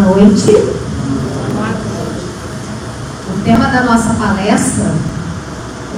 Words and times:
Noite. 0.00 0.56
O 3.28 3.42
tema 3.44 3.66
da 3.66 3.82
nossa 3.82 4.14
palestra 4.14 4.92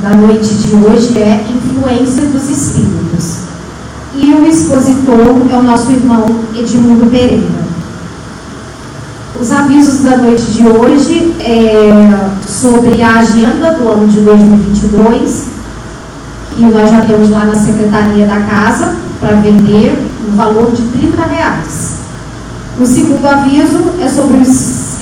da 0.03 0.11
noite 0.11 0.55
de 0.55 0.75
hoje 0.75 1.18
é 1.18 1.46
Influência 1.48 2.27
dos 2.27 2.50
Espíritos. 2.50 3.43
E 4.14 4.35
o 4.35 4.46
expositor 4.46 5.46
é 5.50 5.57
o 5.57 5.63
nosso 5.63 5.93
irmão 5.93 6.27
Edmundo 6.54 7.11
Pereira. 7.11 7.63
Os 9.41 9.53
avisos 9.53 10.00
da 10.03 10.16
noite 10.16 10.50
de 10.50 10.66
hoje 10.66 11.35
é 11.41 12.30
sobre 12.46 13.00
a 13.03 13.21
agenda 13.21 13.72
do 13.72 13.89
ano 13.89 14.08
de 14.08 14.21
2022, 14.21 15.46
que 16.55 16.63
nós 16.63 16.91
já 16.91 17.03
temos 17.03 17.30
lá 17.30 17.44
na 17.44 17.55
Secretaria 17.55 18.27
da 18.27 18.41
Casa 18.41 18.96
para 19.21 19.36
vender 19.36 19.96
no 20.29 20.36
valor 20.36 20.72
de 20.72 20.82
30 20.82 21.22
reais. 21.25 21.92
O 22.81 22.86
segundo 22.86 23.26
aviso 23.26 23.79
é 24.00 24.08
sobre 24.08 24.39
o, 24.39 24.43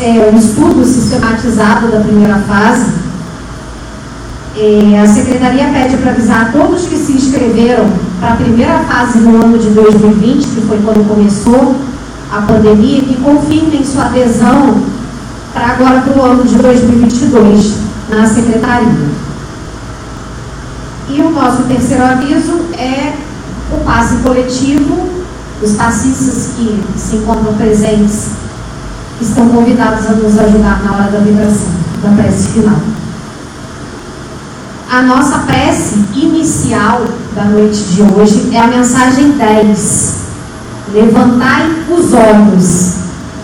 é, 0.02 0.30
o 0.32 0.36
estudo 0.36 0.84
sistematizado 0.84 1.88
da 1.88 2.00
primeira 2.00 2.38
fase. 2.40 2.86
É, 4.56 5.00
a 5.00 5.06
Secretaria 5.06 5.68
pede 5.72 5.96
para 5.98 6.10
avisar 6.10 6.48
a 6.48 6.52
todos 6.52 6.86
que 6.86 6.96
se 6.96 7.12
inscreveram 7.12 7.88
para 8.18 8.32
a 8.32 8.36
primeira 8.36 8.80
fase 8.80 9.18
no 9.18 9.36
ano 9.36 9.56
de 9.56 9.68
2020, 9.68 10.46
que 10.48 10.60
foi 10.62 10.78
quando 10.84 11.08
começou 11.08 11.76
a 12.32 12.42
pandemia, 12.42 13.02
que 13.02 13.14
confirmem 13.22 13.84
sua 13.84 14.06
adesão 14.06 14.82
para 15.54 15.66
agora 15.68 16.00
para 16.00 16.18
o 16.18 16.24
ano 16.24 16.44
de 16.44 16.56
2022 16.56 17.74
na 18.08 18.26
Secretaria. 18.26 19.20
E 21.08 21.20
o 21.20 21.30
nosso 21.30 21.62
terceiro 21.64 22.04
aviso 22.04 22.60
é 22.76 23.14
o 23.72 23.84
passe 23.84 24.16
coletivo. 24.16 25.19
Os 25.62 25.72
taxistas 25.72 26.52
que 26.56 26.82
se 26.96 27.16
encontram 27.16 27.52
presentes 27.54 28.28
estão 29.20 29.46
convidados 29.50 30.06
a 30.06 30.12
nos 30.12 30.38
ajudar 30.38 30.82
na 30.82 30.92
hora 30.94 31.10
da 31.10 31.18
vibração, 31.18 31.68
da 32.02 32.10
prece 32.22 32.48
final. 32.48 32.80
A 34.90 35.02
nossa 35.02 35.40
prece 35.40 35.96
inicial 36.14 37.04
da 37.34 37.44
noite 37.44 37.82
de 37.84 38.02
hoje 38.02 38.50
é 38.54 38.58
a 38.58 38.66
mensagem 38.68 39.32
10. 39.32 40.14
Levantai 40.94 41.70
os 41.90 42.12
olhos, 42.14 42.94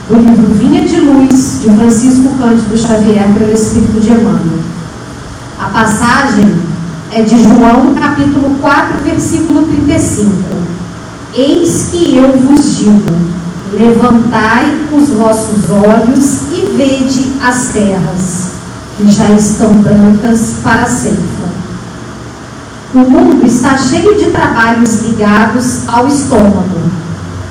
do 0.08 0.16
livro 0.16 0.54
Vinha 0.54 0.86
de 0.86 1.00
Luz, 1.00 1.60
de 1.62 1.70
Francisco 1.76 2.34
Cândido 2.38 2.76
Xavier, 2.78 3.28
pelo 3.38 3.52
Espírito 3.52 4.00
de 4.00 4.10
Emmanuel. 4.10 4.60
A 5.60 5.66
passagem 5.66 6.54
é 7.12 7.22
de 7.22 7.42
João, 7.42 7.94
capítulo 7.94 8.56
4, 8.60 9.04
versículo 9.04 9.66
35. 9.66 10.75
Eis 11.38 11.88
que 11.90 12.16
eu 12.16 12.32
vos 12.32 12.78
digo: 12.78 13.14
levantai 13.74 14.74
os 14.90 15.10
vossos 15.10 15.68
olhos 15.68 16.42
e 16.50 16.74
vede 16.74 17.32
as 17.42 17.68
terras, 17.74 18.52
que 18.96 19.10
já 19.12 19.30
estão 19.32 19.74
brancas 19.74 20.54
para 20.62 20.84
a 20.84 20.88
ceifa. 20.88 21.46
O 22.94 23.00
mundo 23.00 23.46
está 23.46 23.76
cheio 23.76 24.16
de 24.16 24.30
trabalhos 24.30 25.02
ligados 25.02 25.86
ao 25.86 26.06
estômago. 26.06 26.80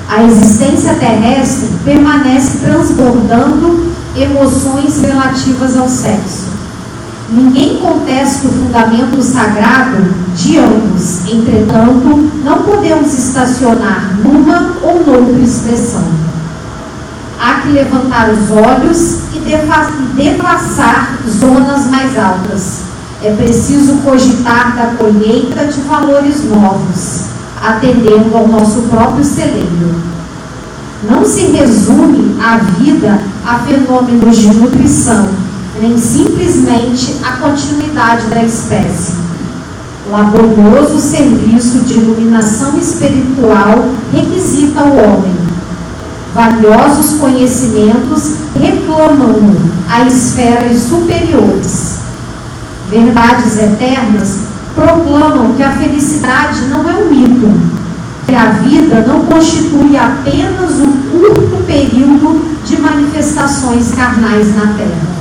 A 0.08 0.24
existência 0.24 0.94
terrestre 0.94 1.68
permanece 1.84 2.58
transbordando 2.58 3.92
emoções 4.16 5.00
relativas 5.00 5.76
ao 5.76 5.88
sexo. 5.88 6.55
Ninguém 7.28 7.78
contesta 7.78 8.46
o 8.46 8.52
fundamento 8.52 9.20
sagrado 9.20 10.14
de 10.36 10.58
ambos, 10.58 11.26
entretanto, 11.26 12.30
não 12.44 12.62
podemos 12.62 13.12
estacionar 13.18 14.16
numa 14.22 14.76
ou 14.80 15.04
noutra 15.04 15.42
expressão. 15.42 16.04
Há 17.40 17.62
que 17.62 17.70
levantar 17.70 18.30
os 18.30 18.48
olhos 18.52 19.22
e 19.34 19.40
devassar 20.14 21.18
zonas 21.28 21.86
mais 21.86 22.16
altas. 22.16 22.82
É 23.20 23.32
preciso 23.32 23.96
cogitar 24.04 24.76
da 24.76 24.94
colheita 24.96 25.64
de 25.64 25.80
valores 25.80 26.44
novos, 26.44 27.22
atendendo 27.60 28.36
ao 28.36 28.46
nosso 28.46 28.82
próprio 28.82 29.24
celeiro. 29.24 29.96
Não 31.10 31.24
se 31.24 31.46
resume 31.46 32.36
a 32.40 32.58
vida 32.58 33.18
a 33.44 33.58
fenômenos 33.58 34.36
de 34.36 34.54
nutrição 34.54 35.45
nem 35.80 35.98
simplesmente 35.98 37.16
a 37.22 37.32
continuidade 37.32 38.26
da 38.28 38.42
espécie. 38.42 39.14
Laborioso 40.10 40.98
serviço 41.00 41.80
de 41.80 41.94
iluminação 41.94 42.78
espiritual 42.78 43.88
requisita 44.12 44.84
o 44.84 44.96
homem. 44.96 45.36
Valiosos 46.34 47.18
conhecimentos 47.18 48.34
reclamam 48.58 49.56
a 49.90 50.04
esferas 50.04 50.78
superiores. 50.82 51.96
Verdades 52.88 53.58
eternas 53.58 54.38
proclamam 54.74 55.54
que 55.54 55.62
a 55.62 55.72
felicidade 55.72 56.66
não 56.68 56.88
é 56.88 56.94
um 56.94 57.10
mito, 57.10 57.50
que 58.26 58.34
a 58.34 58.50
vida 58.50 59.04
não 59.06 59.24
constitui 59.24 59.96
apenas 59.96 60.72
um 60.78 60.92
curto 61.10 61.64
período 61.66 62.44
de 62.64 62.80
manifestações 62.80 63.92
carnais 63.92 64.54
na 64.54 64.74
Terra 64.74 65.15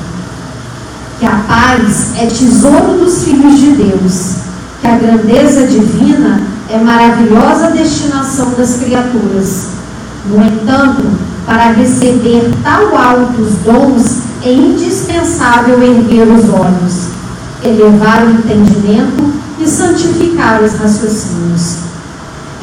que 1.25 1.31
a 1.31 1.40
paz 1.47 2.13
é 2.19 2.28
tesouro 2.28 3.00
dos 3.00 3.24
filhos 3.24 3.59
de 3.59 3.72
Deus, 3.72 4.36
que 4.80 4.88
a 4.88 4.96
grandeza 4.96 5.66
divina 5.66 6.40
é 6.69 6.78
maravilhosa 6.78 7.72
destinação 7.72 8.52
das 8.52 8.75
criaturas. 8.75 9.69
No 10.30 10.44
entanto, 10.46 11.03
para 11.47 11.72
receber 11.72 12.52
tal 12.64 12.96
altos 12.96 13.53
dons, 13.66 14.19
é 14.44 14.53
indispensável 14.53 15.81
erguer 15.81 16.28
os 16.28 16.47
olhos, 16.50 17.08
elevar 17.64 18.24
o 18.28 18.31
entendimento 18.31 19.34
e 19.59 19.68
santificar 19.68 20.62
os 20.62 20.74
raciocínios. 20.74 21.78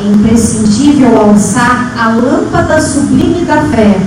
É 0.01 0.05
imprescindível 0.07 1.21
alçar 1.21 1.93
a 1.99 2.11
lâmpada 2.11 2.81
sublime 2.81 3.45
da 3.45 3.63
fé 3.63 4.01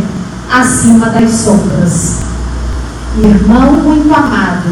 acima 0.49 1.09
das 1.09 1.29
sombras 1.31 2.24
irmão 3.23 3.73
muito 3.73 4.13
amado, 4.13 4.69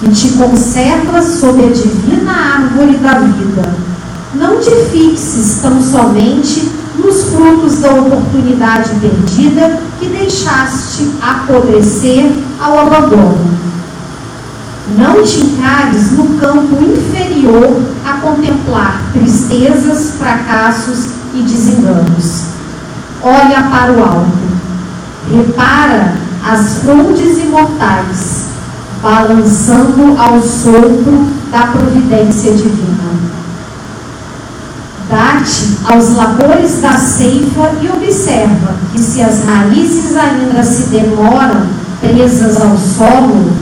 que 0.00 0.10
te 0.10 0.30
conserva 0.30 1.22
sob 1.22 1.64
a 1.64 1.68
divina 1.68 2.32
árvore 2.32 2.96
da 2.96 3.18
vida. 3.18 3.74
Não 4.34 4.58
te 4.58 4.70
fixes 4.90 5.58
tão 5.60 5.80
somente 5.82 6.70
nos 6.98 7.24
frutos 7.24 7.80
da 7.80 7.92
oportunidade 7.92 8.90
perdida 9.00 9.78
que 9.98 10.06
deixaste 10.06 11.10
apodrecer 11.20 12.32
ao 12.60 12.78
abandono. 12.78 13.52
Não 14.96 15.22
te 15.22 15.40
encares 15.40 16.12
no 16.12 16.38
campo 16.38 16.76
inferior 16.82 17.80
a 18.04 18.14
contemplar 18.14 19.02
tristezas, 19.12 20.14
fracassos 20.18 21.06
e 21.34 21.42
desenganos. 21.42 22.42
Olha 23.22 23.62
para 23.70 23.92
o 23.92 24.02
alto. 24.02 24.52
Repara 25.30 26.21
as 26.44 26.78
frondes 26.78 27.38
imortais, 27.38 28.46
balançando 29.00 30.18
ao 30.18 30.42
sopro 30.42 31.26
da 31.50 31.68
providência 31.68 32.52
divina. 32.52 33.12
Dá-te 35.08 35.78
aos 35.84 36.16
labores 36.16 36.80
da 36.80 36.96
ceifa 36.96 37.72
e 37.80 37.88
observa 37.88 38.74
que 38.92 38.98
se 39.00 39.22
as 39.22 39.44
raízes 39.44 40.16
ainda 40.16 40.62
se 40.62 40.84
demoram 40.84 41.66
presas 42.00 42.60
ao 42.60 42.76
solo, 42.76 43.52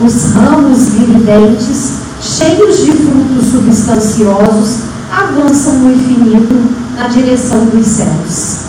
os 0.00 0.32
ramos 0.32 0.88
viridentes, 0.88 1.92
cheios 2.20 2.84
de 2.84 2.92
frutos 2.92 3.46
substanciosos, 3.52 4.78
avançam 5.10 5.74
no 5.74 5.92
infinito 5.92 6.54
na 6.96 7.08
direção 7.08 7.66
dos 7.66 7.86
céus. 7.86 8.67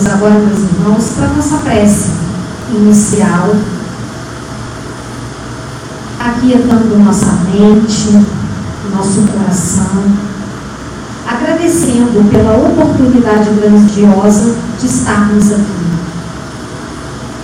Vamos 0.00 0.14
agora, 0.14 0.34
meus 0.38 0.60
irmãos, 0.60 1.12
para 1.14 1.26
a 1.26 1.34
nossa 1.34 1.56
prece 1.58 2.08
inicial. 2.74 3.54
Aquietando 6.18 6.98
nossa 7.00 7.32
mente, 7.52 8.26
nosso 8.96 9.20
coração, 9.30 10.02
agradecendo 11.28 12.30
pela 12.30 12.56
oportunidade 12.56 13.50
grandiosa 13.50 14.54
de 14.80 14.86
estarmos 14.86 15.52
aqui. 15.52 15.90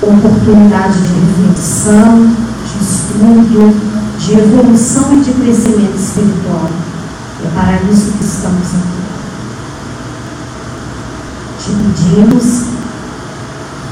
Oportunidade 0.00 0.99
de 0.99 1.12
reflexão, 1.12 2.26
de 2.26 2.82
estudo, 2.82 3.76
de 4.19 4.32
evolução 4.32 5.12
e 5.12 5.20
de 5.20 5.32
crescimento 5.32 5.97
espiritual. 5.97 6.70
É 7.44 7.49
para 7.55 7.82
isso 7.93 8.12
que 8.12 8.25
estamos 8.25 8.67
aqui 8.69 8.95
pedimos 11.86 12.64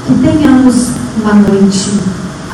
que 0.05 0.13
tenhamos 0.15 0.89
uma 1.17 1.33
noite 1.35 1.99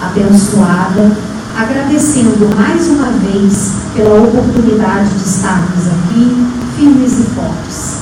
abençoada, 0.01 1.11
agradecendo 1.57 2.55
mais 2.55 2.87
uma 2.87 3.07
vez 3.07 3.71
pela 3.95 4.21
oportunidade 4.21 5.09
de 5.09 5.27
estarmos 5.27 5.87
aqui 5.87 6.47
firmes 6.77 7.13
e 7.19 7.23
fortes. 7.35 8.01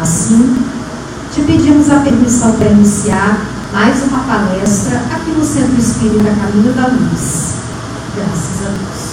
Assim, 0.00 0.56
te 1.32 1.42
pedimos 1.42 1.90
a 1.90 2.00
permissão 2.00 2.52
para 2.52 2.70
iniciar 2.70 3.40
mais 3.72 4.02
uma 4.02 4.20
palestra 4.20 5.02
aqui 5.14 5.30
no 5.30 5.44
Centro 5.44 5.78
Espírita 5.78 6.30
Caminho 6.30 6.72
da 6.72 6.86
Luz. 6.88 7.54
Graças 8.16 8.66
a 8.66 8.70
Deus. 8.70 9.10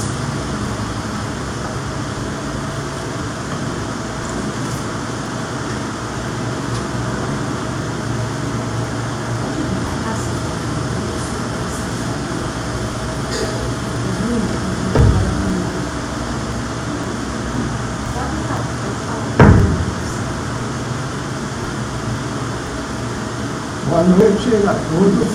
Boa 23.90 24.04
noite 24.04 24.50
a 24.68 24.76
todos. 24.76 25.28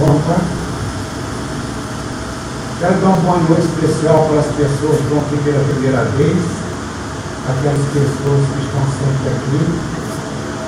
Opa. 0.00 0.36
Quero 2.80 2.94
dar 3.00 3.06
uma 3.06 3.16
boa 3.16 3.38
noite 3.48 3.68
especial 3.68 4.28
para 4.28 4.40
as 4.40 4.52
pessoas 4.56 4.96
que 4.96 5.04
estão 5.04 5.18
aqui 5.20 5.36
pela 5.44 5.64
primeira 5.64 6.04
vez, 6.16 6.40
aquelas 7.48 7.84
pessoas 7.92 8.40
que 8.52 8.60
estão 8.64 8.84
sempre 8.96 9.28
aqui. 9.32 9.60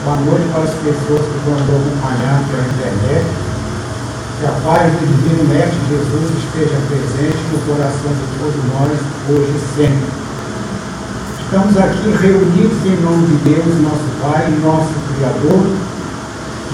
Boa 0.04 0.16
noite 0.16 0.48
para 0.52 0.64
as 0.64 0.74
pessoas 0.84 1.24
que 1.28 1.38
vão 1.44 1.56
acompanhar 1.56 2.44
pela 2.48 2.64
internet. 2.64 3.24
Que 4.40 4.46
a 4.46 4.54
paz 4.62 4.92
do 4.92 5.04
Divino 5.04 5.44
Mestre 5.50 5.80
Jesus 5.90 6.28
esteja 6.44 6.78
presente 6.88 7.40
no 7.52 7.58
coração 7.66 8.12
de 8.12 8.26
todos 8.38 8.62
nós, 8.72 8.96
hoje 9.28 9.52
e 9.52 9.60
sempre. 9.76 10.08
Estamos 11.44 11.76
aqui 11.76 12.08
reunidos 12.20 12.78
em 12.84 12.96
nome 13.02 13.26
de 13.26 13.36
Deus, 13.50 13.80
nosso 13.82 14.08
Pai, 14.22 14.48
nosso 14.62 14.92
Criador, 15.16 15.64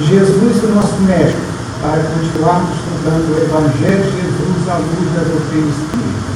Jesus, 0.03 0.65
o 0.65 0.75
nosso 0.75 0.97
Mestre, 1.03 1.37
para 1.81 2.03
continuarmos 2.03 2.71
estudando 2.75 3.31
o 3.31 3.39
Evangelho 3.39 4.03
de 4.03 4.11
Jesus 4.11 4.69
à 4.69 4.77
luz 4.79 5.13
da 5.15 5.23
doutrina 5.23 5.69
espírita. 5.71 6.35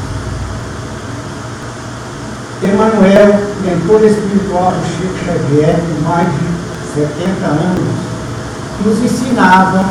Emmanuel, 2.62 3.40
mentor 3.64 4.04
espiritual 4.04 4.72
do 4.72 4.86
Chico 4.86 5.14
Xavier, 5.24 5.74
por 5.74 6.08
mais 6.08 6.28
de 6.28 6.46
70 6.94 7.46
anos, 7.46 8.08
nos 8.84 8.98
ensinava 9.02 9.84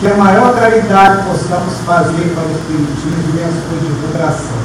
que 0.00 0.06
a 0.06 0.14
maior 0.14 0.54
caridade 0.54 1.22
que 1.22 1.28
possamos 1.30 1.74
fazer 1.86 2.34
para 2.34 2.44
o 2.44 2.52
Espiritismo 2.52 3.40
é 3.40 3.44
a 3.44 3.52
sua 3.52 3.78
divulgação. 3.80 4.58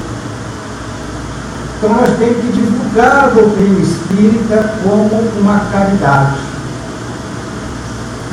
Então 1.77 1.94
nós 1.95 2.18
temos 2.18 2.38
que 2.38 2.51
divulgar 2.51 3.25
a 3.25 3.27
doutrina 3.27 3.80
espírita 3.80 4.74
como 4.83 5.16
uma 5.39 5.59
caridade. 5.71 6.52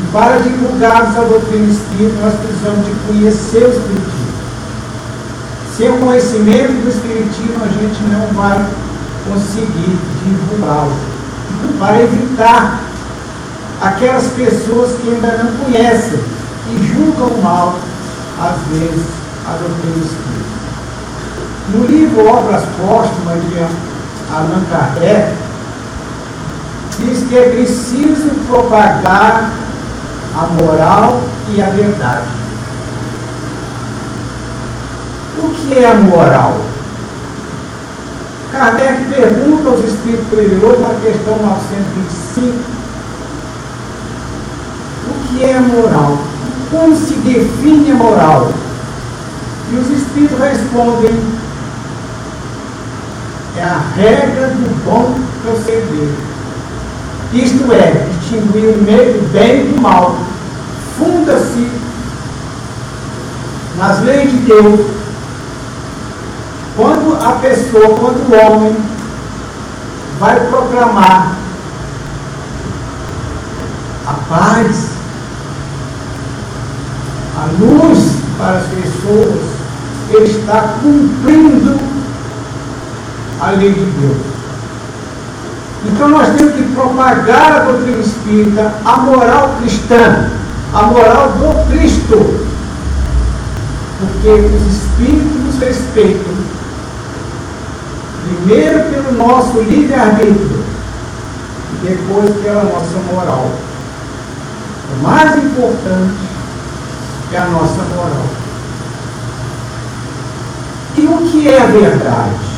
E 0.00 0.12
para 0.12 0.38
divulgarmos 0.38 1.17
a 1.17 1.23
doutrina 1.23 1.70
espírita, 1.70 2.20
nós 2.23 2.35
precisamos 2.35 2.87
de 2.87 2.93
conhecer 3.06 3.64
o 3.64 3.70
Espiritismo. 3.70 4.31
Sem 5.76 5.91
o 5.91 5.99
conhecimento 5.99 6.82
do 6.82 6.88
Espiritismo, 6.88 7.64
a 7.64 7.69
gente 7.69 8.02
não 8.11 8.26
vai 8.35 8.67
conseguir 9.29 9.99
divulgá-lo. 10.25 10.93
Para 11.79 12.02
evitar 12.02 12.81
aquelas 13.81 14.25
pessoas 14.29 14.97
que 15.00 15.11
ainda 15.11 15.43
não 15.43 15.64
conhecem 15.64 16.19
e 16.70 16.93
julgam 16.94 17.43
mal, 17.43 17.79
às 18.41 18.79
vezes, 18.79 19.06
a 19.47 19.52
doutrina 19.52 19.97
espírita. 19.97 20.61
No 21.73 21.87
livro 21.87 22.26
Obras 22.26 22.64
Póstumas 22.79 23.41
de 23.49 23.58
Allan 24.32 24.62
Kardec, 24.70 25.35
diz 26.99 27.29
que 27.29 27.37
é 27.37 27.50
preciso 27.50 28.31
propagar 28.49 29.52
a 30.35 30.47
moral 30.47 31.21
e 31.49 31.62
a 31.62 31.67
verdade. 31.67 32.27
O 35.38 35.49
que 35.49 35.79
é 35.79 35.91
a 35.91 35.94
moral? 35.94 36.61
Kardec 38.53 39.05
pergunta 39.05 39.69
aos 39.69 39.85
espíritos 39.85 40.29
superiores 40.29 40.81
na 40.81 40.94
questão 41.00 41.37
925 41.37 42.81
o 45.09 45.29
que 45.29 45.44
é 45.44 45.56
a 45.56 45.61
moral? 45.61 46.19
Como 46.71 46.97
se 46.97 47.15
define 47.15 47.93
a 47.93 47.94
moral? 47.94 48.53
E 49.73 49.76
os 49.76 49.91
espíritos 49.91 50.38
respondem 50.38 51.41
é 53.56 53.62
a 53.62 53.79
regra 53.97 54.49
do 54.49 54.85
bom 54.85 55.19
proceder. 55.43 56.09
Isto 57.33 57.73
é, 57.73 58.09
distinguir 58.31 58.77
o 58.77 59.29
bem 59.32 59.73
do 59.73 59.81
mal. 59.81 60.17
Funda-se 60.97 61.69
nas 63.77 64.00
leis 64.03 64.31
de 64.31 64.37
Deus. 64.38 64.81
Quando 66.77 67.17
a 67.23 67.32
pessoa, 67.32 67.97
quando 67.99 68.31
o 68.31 68.47
homem 68.47 68.77
vai 70.19 70.47
proclamar 70.49 71.37
a 74.06 74.12
paz, 74.29 74.91
a 77.37 77.47
luz 77.59 78.15
para 78.38 78.59
as 78.59 78.67
pessoas, 78.67 79.41
ele 80.11 80.31
está 80.31 80.76
cumprindo 80.81 81.79
a 83.41 83.50
lei 83.50 83.73
de 83.73 83.85
Deus. 83.85 84.30
Então 85.85 86.09
nós 86.09 86.29
temos 86.37 86.55
que 86.55 86.62
propagar 86.75 87.53
a 87.53 87.59
doutrina 87.65 87.99
espírita, 87.99 88.75
a 88.85 88.97
moral 88.99 89.56
cristã, 89.61 90.31
a 90.75 90.82
moral 90.82 91.29
do 91.32 91.71
Cristo. 91.71 92.49
Porque 93.99 94.29
os 94.29 94.75
espíritos 94.75 95.43
nos 95.44 95.59
respeitam, 95.59 96.32
primeiro 98.25 98.90
pelo 98.90 99.12
nosso 99.12 99.61
livre-arbítrio, 99.61 100.64
e 101.73 101.87
depois 101.87 102.31
pela 102.43 102.64
nossa 102.64 102.99
moral. 103.12 103.50
O 104.93 105.02
mais 105.02 105.37
importante 105.37 106.19
é 107.33 107.38
a 107.38 107.47
nossa 107.47 107.83
moral. 107.95 108.26
E 110.97 111.07
o 111.07 111.31
que 111.31 111.49
é 111.49 111.62
a 111.62 111.66
verdade? 111.66 112.50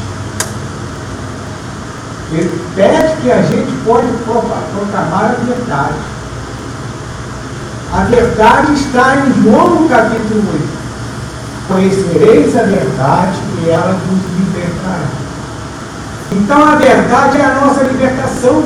Ele 2.33 2.65
pede 2.75 3.21
que 3.21 3.31
a 3.31 3.43
gente 3.43 3.73
pode 3.85 4.07
proclamar 4.25 5.37
a 5.39 5.45
verdade. 5.45 5.95
A 7.93 8.05
verdade 8.05 8.73
está 8.73 9.17
em 9.17 9.43
João 9.43 9.87
capítulo 9.87 10.43
8. 10.51 10.83
Conhecereis 11.69 12.57
a 12.57 12.63
verdade 12.63 13.39
e 13.63 13.69
ela 13.69 13.93
vos 13.93 14.21
libertará. 14.39 15.23
Então 16.33 16.65
a 16.65 16.77
verdade 16.77 17.39
é 17.39 17.45
a 17.45 17.61
nossa 17.61 17.83
libertação. 17.83 18.65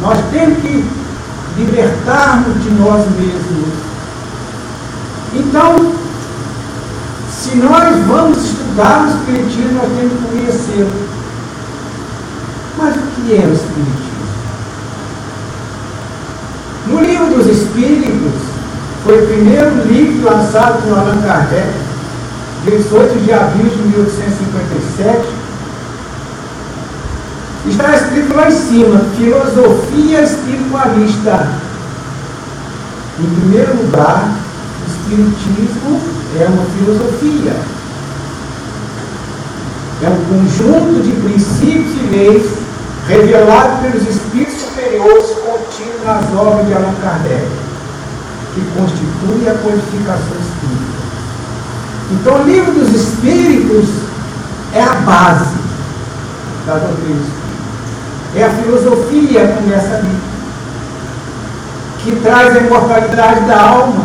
Nós 0.00 0.18
temos 0.32 0.58
que 0.58 0.84
libertarmos 1.56 2.62
de 2.64 2.70
nós 2.70 3.06
mesmos. 3.12 3.68
Então, 5.34 5.94
se 7.30 7.56
nós 7.56 8.04
vamos 8.06 8.38
estudar 8.38 9.04
o 9.04 9.08
Espiritismo, 9.08 9.72
nós 9.74 9.92
temos 9.96 10.12
que 10.12 10.36
conhecê-lo. 10.36 11.03
Mas 12.76 12.96
o 12.96 12.98
que 12.98 13.32
é 13.34 13.46
o 13.46 13.52
Espiritismo? 13.52 14.14
No 16.86 17.00
livro 17.00 17.26
dos 17.26 17.46
Espíritos, 17.46 18.32
foi 19.04 19.22
o 19.22 19.26
primeiro 19.26 19.86
livro 19.86 20.30
lançado 20.30 20.82
por 20.82 20.98
Allan 20.98 21.20
Kardec, 21.22 21.68
18 22.64 23.24
de 23.24 23.32
abril 23.32 23.70
de 23.70 23.82
1857. 23.88 25.28
Está 27.66 27.94
escrito 27.96 28.34
lá 28.34 28.48
em 28.48 28.50
cima, 28.50 29.00
filosofia 29.16 30.22
espiritualista. 30.22 31.48
Em 33.20 33.40
primeiro 33.40 33.76
lugar, 33.76 34.28
o 34.82 34.90
Espiritismo 34.90 36.00
é 36.40 36.46
uma 36.46 36.64
filosofia. 36.64 37.56
É 40.02 40.08
um 40.08 40.24
conjunto 40.24 41.02
de 41.02 41.12
princípios 41.22 41.94
e 41.96 42.16
leis 42.16 42.63
revelados 43.06 43.80
pelos 43.80 44.08
espíritos 44.08 44.60
superiores 44.60 45.26
contidos 45.26 46.04
nas 46.04 46.24
obras 46.34 46.66
de 46.66 46.74
Allan 46.74 46.94
Kardec, 47.02 47.46
que 48.54 48.60
constitui 48.76 49.48
a 49.48 49.54
codificação 49.54 50.36
espírita. 50.40 50.94
Então, 52.12 52.40
o 52.40 52.44
livro 52.44 52.72
dos 52.72 52.94
espíritos 52.94 53.88
é 54.72 54.82
a 54.82 54.94
base 54.94 55.56
da 56.66 56.74
doutrina 56.74 57.20
espírita. 57.20 57.44
É 58.36 58.44
a 58.44 58.50
filosofia, 58.50 59.56
começa 59.58 59.96
ali, 59.96 60.18
que 62.02 62.16
traz 62.16 62.56
a 62.56 62.60
imortalidade 62.60 63.40
da 63.46 63.60
alma, 63.60 64.04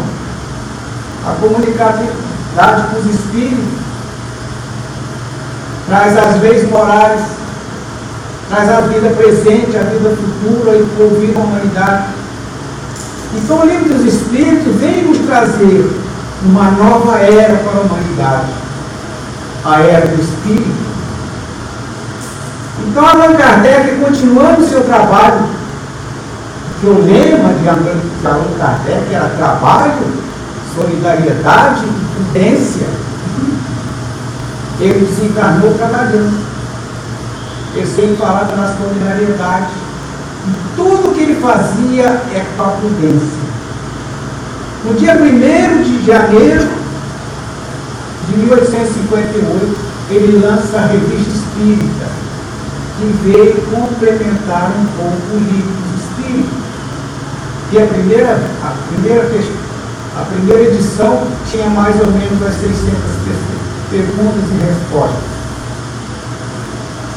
a 1.25 1.31
comunicabilidade 1.41 2.87
com 2.91 2.99
os 2.99 3.15
espíritos, 3.15 3.79
traz 5.87 6.17
as 6.17 6.41
leis 6.41 6.69
morais, 6.69 7.38
traz 8.49 8.69
a 8.69 8.81
vida 8.81 9.09
presente, 9.11 9.77
a 9.77 9.83
vida 9.83 10.09
futura 10.09 10.75
e 10.75 10.83
por 10.97 11.19
vida 11.19 11.39
a 11.39 11.43
humanidade. 11.43 12.07
Então 13.35 13.61
o 13.61 13.65
livro 13.65 13.93
dos 13.93 14.05
Espíritos 14.11 14.75
vem 14.77 15.03
nos 15.03 15.19
trazer 15.19 15.89
uma 16.43 16.71
nova 16.71 17.19
era 17.19 17.57
para 17.57 17.79
a 17.79 17.83
humanidade, 17.83 18.47
a 19.63 19.81
era 19.81 20.07
do 20.07 20.21
Espírito. 20.21 20.89
Então 22.87 23.05
Allan 23.05 23.35
Kardec, 23.35 23.99
continuando 24.03 24.61
o 24.61 24.67
seu 24.67 24.83
trabalho, 24.83 25.47
que 26.81 26.87
o 26.87 27.05
lema 27.05 27.53
de 27.53 27.69
Allan 27.69 28.57
Kardec 28.57 29.13
era 29.13 29.29
trabalho, 29.37 29.93
solidariedade 30.75 31.85
e 31.85 32.15
prudência, 32.15 32.87
ele 34.79 35.05
desencarnou 35.05 35.73
trabalhando. 35.73 36.48
Ele 37.75 37.85
sempre 37.85 38.15
falava 38.15 38.55
na 38.55 38.75
solidariedade. 38.75 39.71
E 40.47 40.75
tudo 40.75 41.13
que 41.13 41.21
ele 41.21 41.41
fazia 41.41 42.05
é 42.05 42.45
com 42.55 42.63
a 42.63 42.67
prudência. 42.67 43.49
No 44.85 44.93
dia 44.93 45.13
1 45.13 45.83
de 45.83 46.05
janeiro 46.05 46.67
de 48.27 48.37
1858, 48.37 49.75
ele 50.09 50.39
lança 50.39 50.77
a 50.77 50.87
revista 50.87 51.31
Espírita, 51.31 52.07
que 52.97 53.05
veio 53.23 53.61
complementar 53.69 54.71
um 54.71 54.85
pouco 54.97 55.35
o 55.35 55.37
livro 55.37 55.73
dos 55.83 56.03
Espíritos. 56.03 56.59
E 57.71 57.77
a 57.77 57.85
primeira, 57.85 58.41
a 58.63 58.73
primeira, 58.87 59.29
a 60.15 60.25
primeira 60.25 60.63
edição 60.63 61.27
tinha 61.51 61.69
mais 61.69 61.99
ou 61.99 62.07
menos 62.07 62.41
as 62.41 62.55
600 62.55 63.19
perguntas 63.91 64.43
e 64.49 64.65
respostas. 64.65 65.38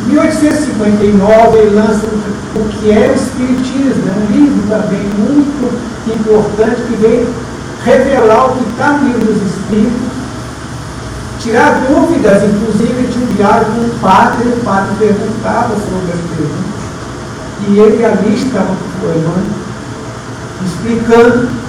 Em 0.02 0.10
1859 0.10 1.58
ele 1.58 1.74
lança 1.76 2.06
o 2.56 2.68
que 2.68 2.90
é 2.90 3.08
o 3.08 3.14
Espiritismo, 3.14 4.02
é 4.08 4.12
um 4.18 4.36
livro 4.36 4.68
também 4.68 5.00
muito 5.16 5.72
importante 6.06 6.82
que 6.82 6.96
vem 6.96 7.26
revelar 7.84 8.46
o 8.46 8.56
que 8.56 8.70
está 8.70 8.92
no 8.92 9.06
livro 9.06 9.32
dos 9.32 9.42
Espíritos, 9.42 10.12
tirar 11.40 11.84
dúvidas, 11.88 12.42
inclusive 12.42 13.06
de 13.06 13.18
um 13.18 13.26
diário 13.36 13.66
com 13.66 13.80
um 13.80 13.98
padre, 14.00 14.48
o 14.48 14.64
padre 14.64 14.94
perguntava 14.98 15.74
sobre 15.74 16.12
as 16.12 16.20
perguntas, 16.36 16.82
e 17.68 17.78
ele 17.78 18.04
ali 18.04 18.34
estava 18.34 18.76
poemando, 19.00 19.54
explicando. 20.64 21.61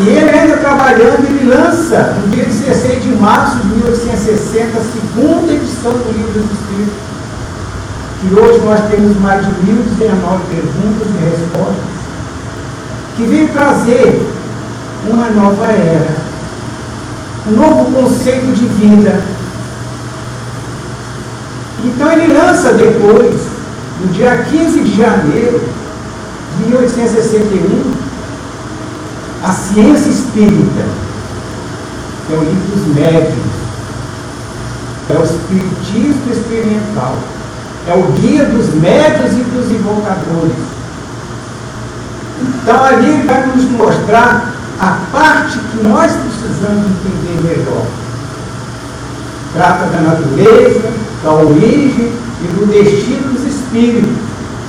E 0.00 0.08
ele 0.08 0.30
ainda 0.30 0.56
trabalhando, 0.56 1.24
ele 1.24 1.48
lança, 1.48 2.16
no 2.20 2.28
dia 2.28 2.44
16 2.44 3.02
de 3.02 3.08
março 3.16 3.56
de 3.58 3.68
1860, 3.68 4.78
a 4.78 4.82
segunda 4.82 5.52
edição 5.52 5.92
do 5.92 6.12
livro 6.12 6.32
dos 6.32 6.50
Espíritos, 6.50 6.94
que 8.20 8.34
hoje 8.34 8.60
nós 8.64 8.80
temos 8.90 9.16
mais 9.20 9.44
de 9.44 9.52
1.019 9.52 10.40
perguntas 10.50 11.08
e 11.08 11.24
respostas 11.24 11.94
que 13.16 13.22
veio 13.24 13.48
trazer 13.48 14.26
uma 15.08 15.30
nova 15.30 15.66
era, 15.66 16.16
um 17.46 17.52
novo 17.52 17.92
conceito 17.92 18.52
de 18.54 18.66
vida. 18.66 19.22
Então 21.84 22.10
ele 22.10 22.32
lança 22.32 22.72
depois, 22.72 23.40
no 24.00 24.12
dia 24.12 24.44
15 24.50 24.80
de 24.80 24.96
janeiro 24.96 25.62
de 26.58 26.70
1861, 26.70 28.03
a 29.44 29.52
ciência 29.52 30.10
espírita, 30.10 30.84
que 32.26 32.32
é 32.32 32.36
o 32.36 32.40
livro 32.40 32.76
dos 32.76 32.94
médicos, 32.94 33.52
é 35.10 35.18
o 35.18 35.24
espiritismo 35.24 36.32
experimental, 36.32 37.16
é 37.86 37.94
o 37.94 38.12
guia 38.12 38.46
dos 38.46 38.74
médios 38.74 39.32
e 39.32 39.44
dos 39.44 39.70
invocadores 39.70 40.74
então 42.62 42.84
ali 42.84 43.10
ele 43.10 43.26
vai 43.26 43.46
nos 43.46 43.64
mostrar 43.72 44.52
a 44.80 44.98
parte 45.12 45.58
que 45.58 45.86
nós 45.86 46.10
precisamos 46.12 46.86
entender 46.86 47.56
melhor. 47.56 47.86
Trata 49.52 49.86
da 49.86 50.00
natureza, 50.00 50.90
da 51.22 51.32
origem 51.32 52.12
e 52.42 52.46
do 52.48 52.66
destino 52.66 53.32
dos 53.32 53.44
espíritos, 53.44 54.16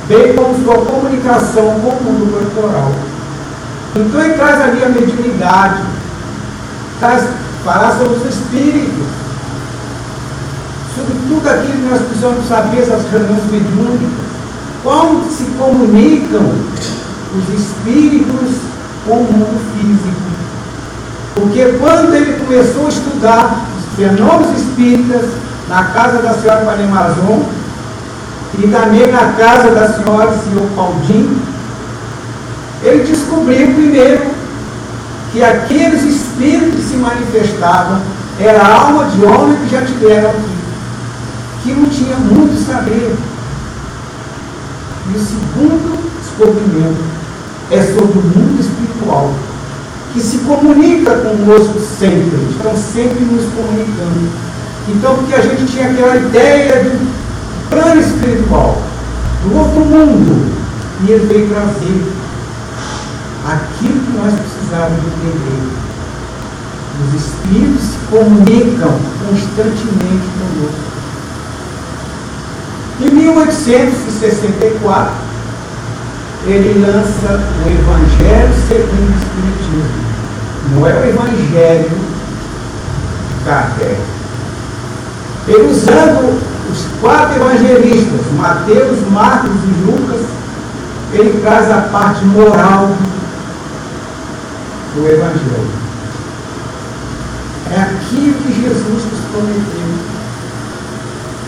bem 0.07 0.35
como 0.35 0.63
sua 0.63 0.85
comunicação 0.85 1.79
com 1.79 1.89
o 1.89 2.03
mundo 2.03 2.31
corporal. 2.31 2.91
Então 3.95 4.21
ele 4.21 4.33
traz 4.33 4.61
ali 4.61 4.83
a 4.83 4.89
mediunidade, 4.89 5.83
traz 6.99 7.23
falar 7.63 7.97
sobre 7.97 8.15
os 8.15 8.25
espíritos, 8.25 9.07
sobre 10.93 11.13
tudo 11.29 11.47
aquilo 11.47 11.73
que 11.73 11.89
nós 11.89 12.01
precisamos 12.01 12.45
saber, 12.45 12.81
essas 12.81 13.09
reuniões 13.09 13.49
mediúnicas, 13.49 14.25
como 14.83 15.31
se 15.31 15.45
comunicam 15.57 16.43
os 17.37 17.59
espíritos 17.59 18.57
com 19.05 19.13
o 19.13 19.31
mundo 19.31 19.61
físico. 19.73 20.25
Porque 21.35 21.77
quando 21.79 22.13
ele 22.13 22.39
começou 22.45 22.87
a 22.87 22.89
estudar 22.89 23.65
os 23.77 23.95
fenômenos 23.95 24.57
espíritas 24.57 25.29
na 25.69 25.85
casa 25.85 26.21
da 26.21 26.33
senhora 26.33 26.65
Panemazon 26.65 27.43
e 28.59 28.67
também 28.67 29.11
na 29.11 29.33
casa 29.33 29.71
da 29.71 29.93
senhora 29.93 30.37
senhor 30.37 30.67
Pauldin, 30.75 31.54
ele 32.85 33.03
descobriu 33.03 33.73
primeiro 33.73 34.21
que 35.31 35.43
aqueles 35.43 36.03
espíritos 36.03 36.75
que 36.75 36.91
se 36.91 36.97
manifestavam 36.97 37.99
era 38.39 38.61
a 38.61 38.73
alma 38.85 39.05
de 39.05 39.25
homem 39.25 39.57
que 39.57 39.71
já 39.71 39.81
tiveram 39.81 40.29
aqui, 40.29 40.55
que 41.63 41.71
não 41.71 41.89
tinha 41.89 42.15
muito 42.17 42.63
saber. 42.63 43.15
E 45.07 45.17
o 45.17 45.19
segundo 45.19 46.09
descobrimento 46.21 47.03
é 47.71 47.81
sobre 47.81 48.19
o 48.19 48.21
mundo 48.21 48.61
espiritual, 48.61 49.33
que 50.13 50.21
se 50.21 50.37
comunica 50.39 51.17
conosco 51.17 51.79
sempre, 51.79 52.37
estão 52.51 52.75
sempre 52.75 53.25
nos 53.25 53.45
comunicando. 53.53 54.29
Então, 54.87 55.15
porque 55.15 55.33
a 55.33 55.41
gente 55.41 55.65
tinha 55.65 55.89
aquela 55.89 56.15
ideia 56.17 56.83
do 56.83 57.69
plano 57.69 57.99
espiritual, 57.99 58.79
do 59.43 59.57
outro 59.57 59.79
mundo, 59.85 60.53
e 61.03 61.11
ele 61.11 61.25
veio 61.25 61.49
trazer 61.49 62.14
aquilo 63.45 63.99
que 63.99 64.17
nós 64.17 64.33
precisávamos 64.33 65.05
entender. 65.05 65.69
Os 67.03 67.13
espíritos 67.13 67.83
se 67.83 67.97
comunicam 68.09 68.97
constantemente 69.19 70.27
conosco. 70.39 70.95
Em 73.01 73.09
1864, 73.11 75.13
ele 76.47 76.79
lança 76.79 77.29
o 77.29 77.69
Evangelho 77.69 78.53
segundo 78.67 79.11
o 79.11 79.15
Espiritismo. 79.17 80.05
Não 80.71 80.87
é 80.87 80.93
o 80.93 81.05
Evangelho 81.09 81.91
Kardec. 83.43 83.99
Ele 85.47 85.71
usando 85.71 86.39
os 86.71 86.85
quatro 86.99 87.35
evangelistas, 87.35 88.21
Mateus, 88.37 88.99
Marcos 89.11 89.51
e 89.51 89.85
Lucas, 89.85 90.21
ele 91.13 91.39
traz 91.41 91.69
a 91.71 91.81
parte 91.91 92.25
moral 92.25 92.89
do 94.95 95.07
Evangelho. 95.07 95.85
É 97.71 97.81
aquilo 97.81 98.33
que 98.35 98.61
Jesus 98.61 99.03
nos 99.05 99.19
prometeu. 99.31 99.85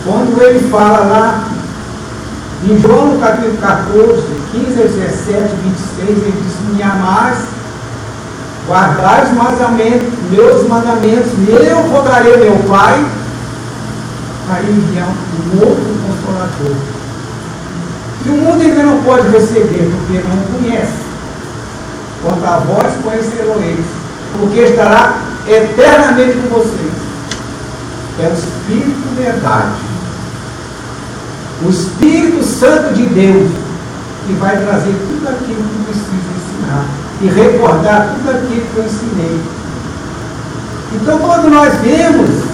Quando 0.04 0.42
ele 0.42 0.68
fala 0.68 0.98
lá 1.06 1.48
em 2.68 2.80
João, 2.80 3.14
no 3.14 3.20
capítulo 3.20 3.56
14, 3.58 4.22
15 4.52 4.82
a 4.82 4.86
17, 4.86 5.54
26, 5.64 6.08
ele 6.08 6.42
diz: 6.42 6.76
Me 6.76 6.82
amais, 6.82 7.38
guardai 8.66 9.24
os 9.24 9.32
mandamentos, 9.32 10.08
meus 10.30 10.68
mandamentos, 10.68 11.32
e 11.38 11.50
eu 11.50 11.80
rogarei 11.88 12.36
meu 12.36 12.56
Pai, 12.68 13.04
para 14.46 14.62
enviar 14.62 15.08
um 15.08 15.60
outro 15.60 15.94
consolador. 16.06 16.76
Que 18.22 18.28
o 18.30 18.32
mundo 18.32 18.60
ainda 18.60 18.82
não 18.82 19.02
pode 19.02 19.28
receber, 19.28 19.90
porque 19.90 20.20
não 20.28 20.58
conhece. 20.58 21.07
Quanto 22.22 22.44
a 22.44 22.58
vós, 22.58 22.92
conhecerão 23.02 23.60
eles, 23.62 23.86
porque 24.38 24.60
estará 24.60 25.18
eternamente 25.46 26.38
com 26.38 26.58
vocês. 26.58 26.92
É 28.20 28.28
o 28.28 28.32
Espírito 28.32 29.14
Verdade 29.16 29.88
o 31.64 31.70
Espírito 31.70 32.44
Santo 32.44 32.94
de 32.94 33.02
Deus, 33.06 33.50
que 34.26 34.32
vai 34.34 34.56
trazer 34.56 34.94
tudo 35.08 35.28
aquilo 35.28 35.62
que 35.62 35.84
precisa 35.84 36.12
ensinar 36.36 36.86
e 37.20 37.26
recordar 37.26 38.14
tudo 38.14 38.30
aquilo 38.30 38.62
que 38.62 38.76
eu 38.76 38.84
ensinei. 38.84 39.40
Então, 40.94 41.18
quando 41.18 41.50
nós 41.50 41.74
vemos 41.80 42.44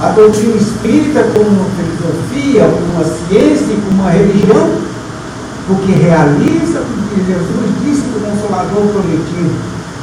a 0.00 0.08
doutrina 0.08 0.56
espírita 0.56 1.22
como 1.34 1.48
uma 1.48 1.66
filosofia, 1.76 2.64
como 2.64 2.92
uma 2.94 3.04
ciência, 3.04 3.76
como 3.84 4.00
uma 4.00 4.10
religião, 4.10 4.70
porque 5.66 5.92
realiza 5.92 6.80
o 6.80 6.99
que 7.10 7.26
Jesus 7.26 7.70
disse 7.82 8.02
do 8.02 8.20
Consolador 8.24 8.86
coletivo, 8.92 9.54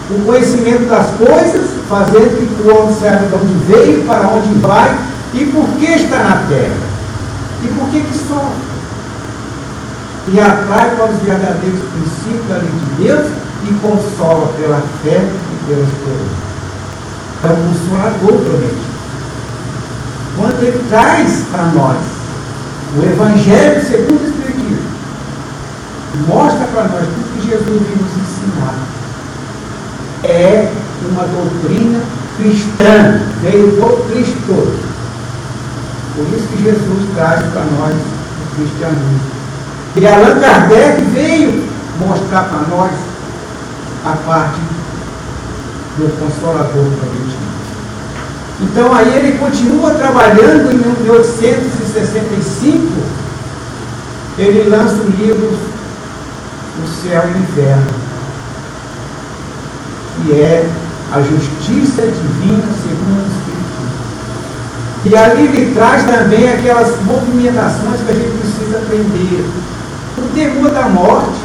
o 0.10 0.26
conhecimento 0.26 0.88
das 0.88 1.08
coisas, 1.18 1.70
fazendo 1.90 2.38
que 2.38 2.68
o 2.68 2.76
homem 2.76 2.96
saiba 2.96 3.28
de 3.28 3.36
onde 3.36 3.54
veio, 3.66 4.06
para 4.06 4.28
onde 4.28 4.54
vai 4.60 4.98
e 5.34 5.46
por 5.46 5.68
que 5.78 5.86
está 5.86 6.18
na 6.18 6.48
terra. 6.48 6.88
E 7.64 7.68
por 7.68 7.90
que 7.90 8.02
que 8.02 8.18
sofre? 8.18 8.68
E 10.30 10.40
atrai 10.40 10.96
para 10.96 11.12
os 11.12 11.22
verdadeiros 11.22 11.80
princípios 11.92 12.48
da 12.50 12.58
lei 12.58 12.70
de 12.70 13.04
Deus 13.04 13.28
e 13.64 13.74
consola 13.76 14.54
pela 14.58 14.82
fé 15.04 15.22
e 15.24 15.68
pela 15.68 15.84
esperança. 15.84 16.48
É 17.44 17.48
um 17.48 17.74
consolador 17.74 18.44
prometido. 18.44 18.98
Quando 20.38 20.64
ele 20.64 20.86
traz 20.90 21.44
para 21.52 21.64
nós 21.68 21.98
o 22.96 23.04
Evangelho 23.04 23.86
segundo 23.86 24.24
o 24.24 24.28
Espiritismo, 24.28 24.87
mostra 26.28 26.66
para 26.68 26.84
nós 26.84 27.06
tudo 27.06 27.34
que 27.36 27.50
Jesus 27.50 27.82
nos 27.82 28.12
ensinar. 28.22 28.76
É 30.24 30.72
uma 31.10 31.24
doutrina 31.24 32.02
cristã, 32.38 33.22
veio 33.42 33.72
do 33.72 34.10
Cristo. 34.10 34.56
Por 36.16 36.26
isso 36.36 36.48
que 36.48 36.64
Jesus 36.64 37.10
traz 37.16 37.42
para 37.52 37.66
nós 37.78 37.94
o 37.94 38.56
cristianismo. 38.56 39.38
E 39.96 40.08
Allan 40.08 40.40
Kardec 40.40 41.02
veio 41.14 41.68
mostrar 42.00 42.44
para 42.44 42.68
nós 42.76 42.92
a 44.06 44.16
parte 44.26 44.60
do 45.98 46.10
Consolador 46.20 46.72
prometido. 46.74 47.48
Então 48.62 48.94
aí 48.94 49.18
ele 49.18 49.38
continua 49.38 49.92
trabalhando 49.92 50.72
em 50.72 50.78
1865, 51.04 52.88
ele 54.38 54.70
lança 54.70 54.96
o 54.96 55.10
livro 55.10 55.58
O 56.84 56.88
Céu 56.88 57.24
e 57.28 57.32
o 57.32 57.42
Inferno, 57.42 57.88
que 60.16 60.32
é 60.34 60.70
a 61.12 61.22
justiça 61.22 62.02
divina 62.02 62.64
segundo 62.84 63.24
o 63.24 63.28
Espiritismo. 63.28 63.78
E 65.06 65.16
ali 65.16 65.44
ele 65.46 65.74
traz 65.74 66.04
também 66.04 66.50
aquelas 66.50 67.02
movimentações 67.04 68.02
que 68.02 68.12
a 68.12 68.16
gente 68.16 68.38
precisa 68.38 68.78
aprender. 68.78 69.46
O 70.18 70.22
temor 70.36 70.72
da 70.72 70.90
morte, 70.90 71.40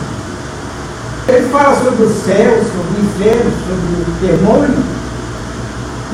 ele 1.28 1.48
fala 1.48 1.76
sobre 1.76 2.04
o 2.04 2.08
céu, 2.08 2.62
sobre 2.64 3.00
o 3.00 3.04
inferno, 3.04 3.52
sobre 3.66 4.02
o 4.02 4.36
demônio. 4.38 4.84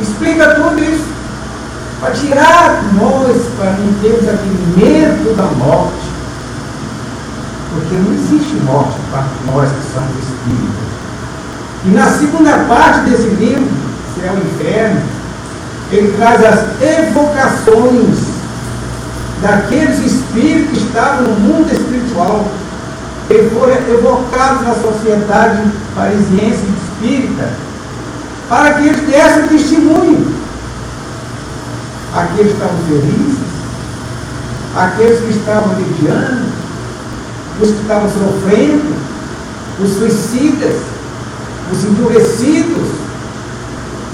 Explica 0.01 0.55
tudo 0.55 0.79
isso. 0.83 1.19
Para 2.01 2.13
tirar 2.13 2.85
nós, 2.95 3.43
para 3.57 3.73
não 3.73 3.93
termos 4.01 4.29
aquele 4.29 4.75
medo 4.77 5.37
da 5.37 5.45
morte. 5.45 6.08
Porque 7.75 7.95
não 7.95 8.13
existe 8.13 8.55
morte 8.65 8.99
para 9.11 9.25
nós 9.47 9.69
que 9.69 9.93
somos 9.93 10.17
espíritos. 10.19 10.89
E 11.85 11.89
na 11.91 12.11
segunda 12.11 12.65
parte 12.67 13.11
desse 13.11 13.29
livro, 13.29 13.69
Céu 14.15 14.35
e 14.35 14.47
Inferno, 14.47 15.03
ele 15.93 16.15
traz 16.17 16.45
as 16.45 16.83
evocações 16.83 18.19
daqueles 19.43 19.99
espíritos 20.01 20.79
que 20.79 20.85
estavam 20.87 21.23
no 21.23 21.41
mundo 21.41 21.73
espiritual 21.73 22.45
eles 23.31 23.53
foram 23.53 23.75
evocados 23.75 24.63
na 24.63 24.75
sociedade 24.75 25.71
parisiense 25.95 26.65
espírita 26.83 27.51
para 28.49 28.75
que 28.75 28.89
eles 28.89 29.07
dessem 29.07 29.49
testemunho. 29.49 30.35
Aqueles 32.15 32.53
que 32.53 32.59
estavam 32.59 32.79
felizes, 32.89 33.39
aqueles 34.75 35.21
que 35.21 35.39
estavam 35.39 35.77
mediando, 35.77 36.47
os 37.61 37.71
que 37.71 37.81
estavam 37.81 38.09
sofrendo, 38.09 38.95
os 39.81 39.91
suicidas, 39.91 40.77
os 41.73 41.85
endurecidos. 41.85 42.89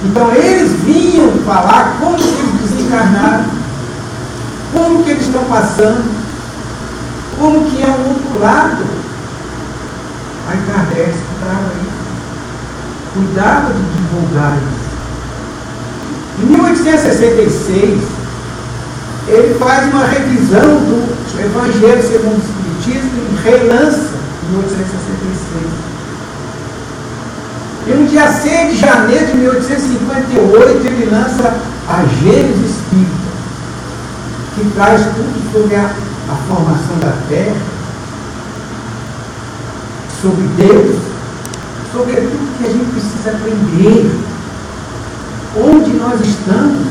Então 0.05 0.35
eles 0.35 0.73
vinham 0.83 1.31
falar 1.47 1.97
como 2.01 2.17
que 2.17 2.25
eles 2.25 2.71
desencarnaram, 2.71 3.47
como 4.73 5.03
que 5.03 5.11
eles 5.11 5.27
estão 5.27 5.45
passando, 5.45 6.05
como 7.39 7.71
que 7.71 7.83
é 7.83 7.87
o 7.87 8.09
outro 8.09 8.41
lado. 8.41 8.85
Aí 10.49 10.59
Kardec 10.67 11.11
escutava 11.11 11.73
isso. 11.83 12.05
Cuidava 13.15 13.73
de 13.73 13.81
divulgar 13.81 14.57
isso. 14.57 14.85
Em 16.43 16.47
1866, 16.47 18.01
ele 19.29 19.55
faz 19.59 19.91
uma 19.93 20.05
revisão 20.05 20.61
do 20.61 21.15
Evangelho 21.41 22.03
segundo 22.03 22.37
o 22.37 22.39
Espiritismo 22.39 22.64
e 22.64 22.64
relança 23.45 24.11
em 24.43 24.53
1866. 24.53 25.85
E 27.87 27.91
no 27.93 28.09
dia 28.09 28.33
6 28.33 28.73
de 28.73 28.81
janeiro 28.81 29.27
de 29.27 29.37
1858 29.37 30.87
ele 30.87 31.11
lança 31.11 31.55
a 31.87 32.05
Gênesis 32.07 32.71
Espírita, 32.71 33.31
que 34.55 34.71
traz 34.75 35.03
tudo 35.03 35.53
sobre 35.53 35.77
a, 35.77 35.85
a 35.85 36.35
formação 36.49 36.99
da 37.01 37.13
Terra, 37.29 37.57
sobre 40.23 40.45
Deus, 40.57 40.97
sobre 41.93 42.15
tudo 42.15 42.59
que 42.59 42.67
a 42.67 42.71
gente 42.71 42.91
precisa 42.91 43.31
aprender. 43.31 44.11
Onde 45.57 45.91
nós 45.93 46.21
estamos, 46.21 46.89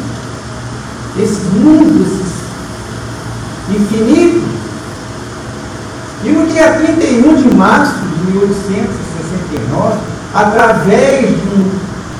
esse 1.17 1.41
mundo, 1.47 2.05
esses 2.05 2.43
infinito. 3.69 4.62
E 6.23 6.29
no 6.29 6.47
dia 6.47 6.73
31 6.73 7.35
de 7.35 7.55
março 7.55 7.95
de 7.95 8.31
1869, 8.31 9.97
através 10.33 11.27
de 11.27 11.47
um 11.49 11.71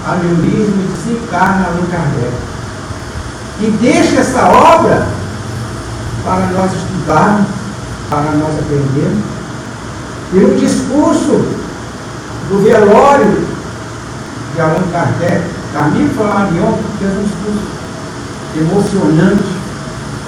aneurisma, 0.06 0.84
se 1.04 1.12
encarna 1.12 1.68
Allan 1.68 1.86
Kardec. 1.90 2.34
E 3.62 3.72
deixa 3.82 4.20
essa 4.20 4.46
obra 4.46 5.08
para 6.24 6.48
nós 6.48 6.72
estudarmos, 6.74 7.48
para 8.10 8.32
nós 8.32 8.60
aprendermos 8.60 9.34
e 10.34 10.40
no 10.40 10.56
discurso 10.56 11.46
do 12.50 12.64
velório 12.64 13.46
de 14.56 14.62
Allan 14.62 14.82
Kardec, 14.92 15.44
Camille 15.72 16.10
Flammarion 16.10 16.80
fez 16.98 17.12
um 17.12 17.24
discurso 17.24 17.84
emocionante 18.58 19.44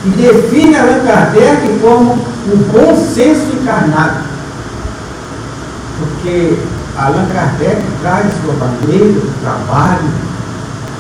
e 0.06 0.10
define 0.10 0.76
Allan 0.76 1.00
Kardec 1.00 1.80
como 1.82 2.14
o 2.14 2.58
bom 2.72 2.96
senso 2.96 3.48
encarnado. 3.54 4.24
Porque 6.00 6.60
Allan 6.96 7.26
Kardec 7.34 7.82
traz 8.02 8.28
sua 8.42 8.54
bandeira 8.54 9.06
do 9.06 9.42
trabalho, 9.42 10.04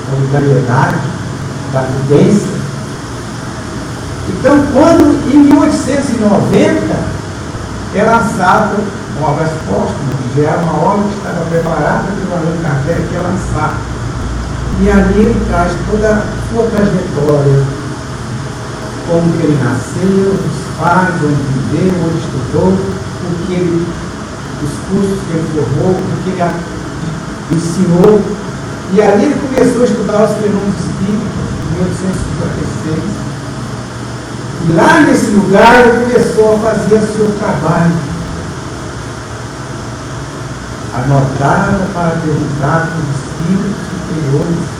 solidariedade, 0.09 0.97
da 1.71 1.81
prudência. 1.81 2.55
Então, 4.27 4.59
quando 4.73 5.31
em 5.31 5.37
1890 5.37 7.15
é 7.93 8.03
lançado 8.03 8.83
obras 9.21 9.49
póstumas, 9.67 10.15
que 10.33 10.41
já 10.41 10.49
era 10.49 10.61
uma 10.63 10.83
obra 10.83 11.03
que 11.07 11.17
estava 11.17 11.45
preparada 11.45 12.03
pelo 12.03 12.33
Allan 12.33 12.57
Kardec 12.63 13.15
é 13.15 13.19
lançar. 13.19 13.77
E 14.81 14.91
ali 14.91 15.19
ele 15.19 15.45
traz 15.47 15.71
toda 15.89 16.09
a 16.09 16.23
sua 16.49 16.63
trajetória, 16.69 17.63
como 19.07 19.31
que 19.33 19.43
ele 19.43 19.63
nasceu, 19.63 20.33
os 20.33 20.79
pais, 20.79 21.15
onde 21.23 21.43
viveu, 21.53 21.93
onde 22.05 22.17
estudou, 22.17 22.73
o 22.73 23.45
que 23.45 23.53
ele, 23.53 23.87
os 24.63 24.73
cursos 24.89 25.19
que 25.25 25.31
ele 25.33 25.47
formou, 25.53 25.91
o 25.91 26.23
que 26.23 26.29
ele 26.29 26.41
ensinou. 27.51 28.21
E 28.93 29.01
ali 29.01 29.25
ele 29.25 29.39
começou 29.39 29.81
a 29.81 29.85
estudar 29.85 30.23
os 30.25 30.37
fenômenos 30.37 30.75
espíritos, 30.79 31.45
em 31.61 31.73
1856. 31.75 33.25
E 34.67 34.73
lá 34.73 35.01
nesse 35.01 35.31
lugar 35.31 35.81
ele 35.81 36.05
começou 36.05 36.55
a 36.55 36.59
fazer 36.59 36.95
o 36.95 37.15
seu 37.15 37.31
trabalho. 37.37 37.93
Anotava 40.95 41.85
para 41.93 42.21
perguntar 42.21 42.87
para 42.87 42.97
os 42.97 43.09
espíritos 43.19 43.75
superiores 43.91 44.75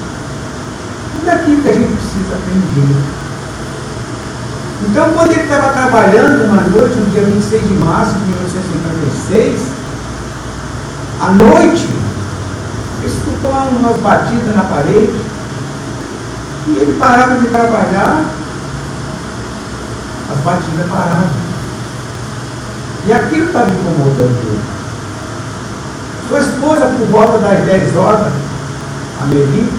tudo 1.14 1.30
aquilo 1.30 1.62
que 1.62 1.70
a 1.70 1.74
gente 1.74 1.94
precisa 1.94 2.36
aprender. 2.36 3.25
Então, 4.88 5.14
quando 5.14 5.32
ele 5.32 5.42
estava 5.42 5.74
trabalhando 5.74 6.46
uma 6.46 6.62
noite, 6.62 6.96
no 6.96 7.10
dia 7.12 7.24
26 7.24 7.68
de 7.68 7.74
março 7.74 8.14
de 8.14 8.26
1956, 8.26 9.62
à 11.22 11.32
noite, 11.32 11.90
ele 13.02 13.08
escutou 13.08 13.52
umas 13.52 13.98
batidas 13.98 14.56
na 14.56 14.64
parede, 14.64 15.20
e 16.68 16.78
ele 16.78 16.98
parava 17.00 17.36
de 17.36 17.48
trabalhar 17.48 18.26
as 20.32 20.40
batidas 20.40 20.90
paravam. 20.90 21.30
E 23.08 23.14
aquilo 23.14 23.46
estava 23.46 23.70
incomodando 23.70 24.38
ele. 24.48 24.62
Sua 26.28 26.40
esposa, 26.40 26.88
por 26.88 27.08
volta 27.08 27.38
das 27.38 27.66
10 27.66 27.96
horas, 27.96 28.34
a 29.22 29.26
Meli, 29.26 29.72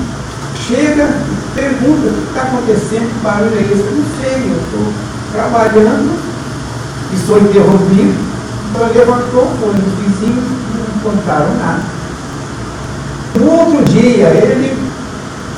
chega 0.57 1.09
pergunta 1.57 2.09
o 2.09 2.13
que 2.13 2.29
está 2.29 2.43
acontecendo, 2.43 3.09
que 3.09 3.25
barulho 3.25 3.57
é 3.57 3.63
esse? 3.63 3.81
Eu 3.81 3.93
não 3.97 4.05
sei, 4.21 4.53
eu 4.53 4.61
estou 4.61 4.93
trabalhando 5.33 6.13
e 7.13 7.17
sou 7.27 7.39
interrompido. 7.39 8.15
Então 8.71 8.89
levantou, 8.95 9.57
foi 9.59 9.73
nos 9.73 9.95
vizinhos, 9.99 10.45
não 10.75 11.11
encontraram 11.11 11.55
nada. 11.57 11.83
No 13.37 13.51
outro 13.51 13.85
dia, 13.85 14.29
ele 14.29 14.77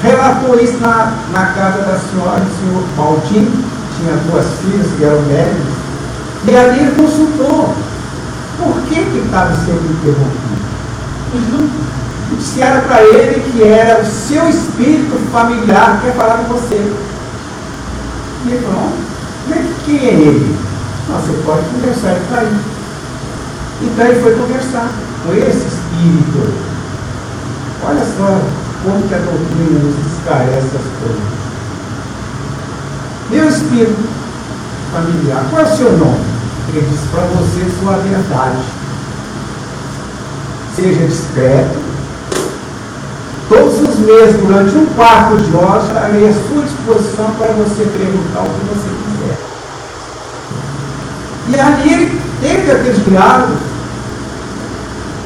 relatou 0.02 0.58
isso 0.60 0.78
na, 0.78 1.12
na 1.32 1.46
casa 1.46 1.82
da 1.82 1.98
senhora, 1.98 2.40
do 2.40 2.50
senhor 2.58 2.82
Baldinho, 2.96 3.64
tinha 3.96 4.14
duas 4.30 4.46
filhas 4.60 4.86
que 4.96 5.04
eram 5.04 5.20
médicos, 5.22 5.74
e 6.46 6.56
ali 6.56 6.80
ele 6.80 6.92
consultou. 6.92 7.74
Por 8.58 8.74
que 8.88 9.00
estava 9.00 9.54
sendo 9.54 9.92
interrompido? 9.92 10.58
Disseram 12.36 12.82
para 12.82 13.02
ele 13.02 13.40
que 13.50 13.62
era 13.62 14.02
o 14.02 14.06
seu 14.06 14.48
espírito 14.48 15.18
familiar 15.32 15.98
que 16.00 16.06
quer 16.06 16.14
falar 16.14 16.38
com 16.38 16.54
você. 16.54 16.76
E 18.44 18.50
ele 18.50 18.62
falou, 18.64 18.92
que 19.46 19.84
quem 19.84 20.08
é 20.08 20.12
ele? 20.12 20.56
Não, 21.08 21.18
você 21.18 21.32
pode 21.44 21.64
conversar, 21.68 22.10
ele 22.10 22.20
está 22.20 22.38
aí. 22.40 22.60
Então 23.80 24.06
ele 24.06 24.22
foi 24.22 24.34
conversar 24.36 24.90
com 25.24 25.32
esse 25.32 25.66
espírito. 25.66 26.52
Olha 27.82 28.04
só 28.04 28.40
como 28.84 29.08
que 29.08 29.14
a 29.14 29.18
doutrina 29.18 29.78
nos 29.80 30.12
esclarece 30.12 30.66
essas 30.66 30.92
coisas. 31.00 31.38
Meu 33.30 33.48
espírito 33.48 34.08
familiar, 34.92 35.46
qual 35.50 35.62
é 35.62 35.64
o 35.64 35.76
seu 35.76 35.92
nome? 35.96 36.24
Ele 36.68 36.86
disse 36.90 37.06
para 37.08 37.22
você 37.22 37.66
sua 37.80 37.96
verdade. 37.96 38.58
Seja 40.76 41.06
discreto. 41.06 41.87
Meses, 43.98 44.40
durante 44.40 44.76
um 44.76 44.86
quarto 44.86 45.36
de 45.36 45.56
hora, 45.56 45.82
estarei 45.82 46.28
à 46.28 46.32
sua 46.32 46.62
disposição 46.62 47.30
para 47.38 47.52
você 47.52 47.84
perguntar 47.84 48.40
o 48.40 48.50
que 48.50 48.64
você 48.74 48.88
quiser. 49.04 49.38
E 51.48 51.60
ali 51.60 51.92
ele 51.92 52.20
teve 52.40 52.70
aquele 52.70 53.04
diálogo. 53.04 53.56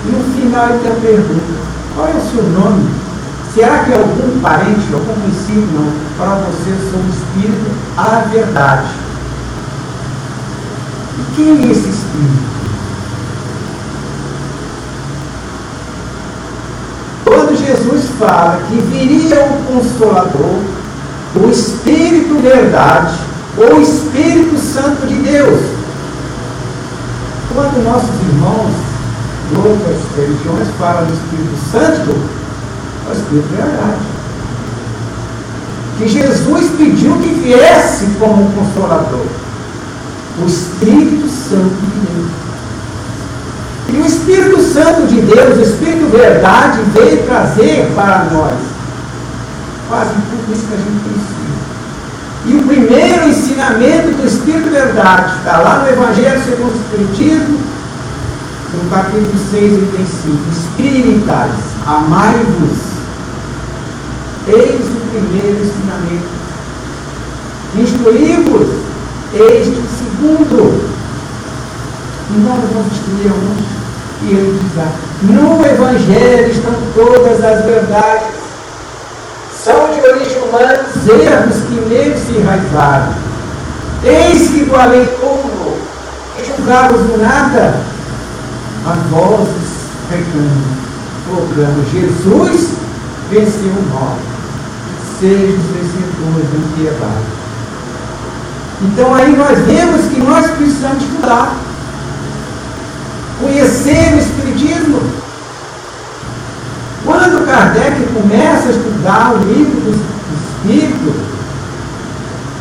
E 0.04 0.08
no 0.10 0.24
final 0.34 0.68
ele 0.70 0.78
tem 0.80 0.92
a 0.92 0.94
pergunta: 0.94 1.52
qual 1.94 2.08
é 2.08 2.12
o 2.12 2.30
seu 2.30 2.42
nome? 2.42 2.90
Será 3.54 3.84
que 3.84 3.92
é 3.92 3.96
algum 3.96 4.40
parente, 4.40 4.92
algum 4.92 5.14
conhecido? 5.20 5.68
Não. 5.74 5.92
Para 6.16 6.36
você, 6.36 6.70
sou 6.90 7.00
um 7.00 7.08
espírito, 7.10 7.70
a 7.96 8.24
verdade. 8.30 8.88
E 11.18 11.34
quem 11.36 11.68
é 11.68 11.70
esse 11.70 11.88
espírito? 11.88 12.52
Quando 17.24 17.58
Jesus 17.58 18.10
fala 18.24 18.62
que 18.68 18.76
viria 18.76 19.36
o 19.44 19.74
Consolador, 19.74 20.60
o 21.34 21.50
Espírito 21.50 22.40
Verdade, 22.40 23.18
ou 23.56 23.82
Espírito 23.82 24.56
Santo 24.58 25.06
de 25.06 25.14
Deus, 25.14 25.60
quando 27.52 27.84
nossos 27.84 28.10
irmãos 28.28 28.72
de 29.50 29.56
outras 29.56 29.98
religiões 30.16 30.68
falam 30.78 31.04
do 31.04 31.12
Espírito 31.12 31.70
Santo, 31.70 32.10
é 33.06 33.10
o 33.10 33.12
Espírito 33.12 33.48
Verdade. 33.56 34.12
Que 35.98 36.08
Jesus 36.08 36.70
pediu 36.78 37.18
que 37.18 37.28
viesse 37.42 38.06
como 38.18 38.44
um 38.44 38.52
Consolador, 38.52 39.26
o 40.40 40.46
Espírito 40.46 41.28
Santo 41.28 41.74
de 41.74 42.06
Deus. 42.06 42.51
E 43.88 43.96
o 43.96 44.06
Espírito 44.06 44.60
Santo 44.60 45.06
de 45.06 45.20
Deus, 45.20 45.58
o 45.58 45.62
Espírito 45.62 46.10
Verdade, 46.10 46.80
veio 46.94 47.22
trazer 47.24 47.92
para 47.94 48.24
nós 48.32 48.54
quase 49.88 50.10
tudo 50.30 50.52
isso 50.52 50.66
que 50.66 50.74
a 50.74 50.76
gente 50.76 51.00
precisa. 51.04 51.32
E 52.46 52.54
o 52.54 52.66
primeiro 52.66 53.28
ensinamento 53.28 54.16
do 54.16 54.26
Espírito 54.26 54.70
Verdade 54.70 55.36
está 55.38 55.58
lá 55.58 55.78
no 55.80 55.88
Evangelho 55.88 56.42
segundo 56.42 56.72
o 56.72 56.80
Espiritismo, 56.80 57.58
no 58.74 58.90
capítulo 58.90 59.34
6, 59.50 59.72
item 59.82 60.06
5. 60.06 60.38
Espíritas, 60.50 61.50
amai-vos. 61.86 62.78
Eis 64.48 64.80
o 64.80 65.00
primeiro 65.10 65.62
ensinamento. 65.62 66.42
Instruí-vos. 67.76 68.68
Eis 69.34 69.68
o 69.68 69.82
segundo. 69.98 70.92
E 72.30 72.38
nós 72.40 72.60
vamos 72.72 72.92
instruir 72.92 73.30
alguns. 73.30 73.71
E 74.24 74.58
diz 74.60 74.76
lá, 74.76 74.92
no 75.22 75.64
Evangelho 75.66 76.50
estão 76.50 76.74
todas 76.94 77.44
as 77.44 77.64
verdades 77.64 78.42
são 79.64 79.92
de 79.92 80.00
origem 80.00 80.42
humana 80.42 80.86
os 80.88 81.08
erros 81.08 81.56
que 81.68 81.74
neles 81.88 82.18
se 82.18 82.32
enraizaram. 82.32 83.14
Eis 84.02 84.50
que 84.50 84.64
do 84.64 84.74
além 84.74 85.06
túmulo, 85.20 85.76
que 86.36 86.44
julgavos 86.44 87.00
no 87.02 87.18
nada, 87.18 87.80
as 88.84 88.98
vozes 89.10 89.82
reclamam, 90.10 90.62
proclamam, 91.28 91.84
Jesus 91.92 92.70
venceu 93.30 93.70
o 93.70 93.94
mal. 93.94 94.18
Seja 95.20 95.56
os 95.56 95.66
vencedores 95.66 96.48
da 96.50 96.76
piedade. 96.76 97.42
Então 98.82 99.14
aí 99.14 99.36
nós 99.36 99.58
vemos 99.60 100.06
que 100.06 100.20
nós 100.20 100.50
precisamos 100.50 101.04
estudar. 101.04 101.54
Conhecer 103.42 104.14
o 104.14 104.18
Espiritismo, 104.18 105.02
quando 107.04 107.44
Kardec 107.44 108.00
começa 108.14 108.68
a 108.68 108.70
estudar 108.70 109.34
o 109.34 109.38
livro 109.38 109.80
do 109.80 110.00
Espírito, 110.70 111.12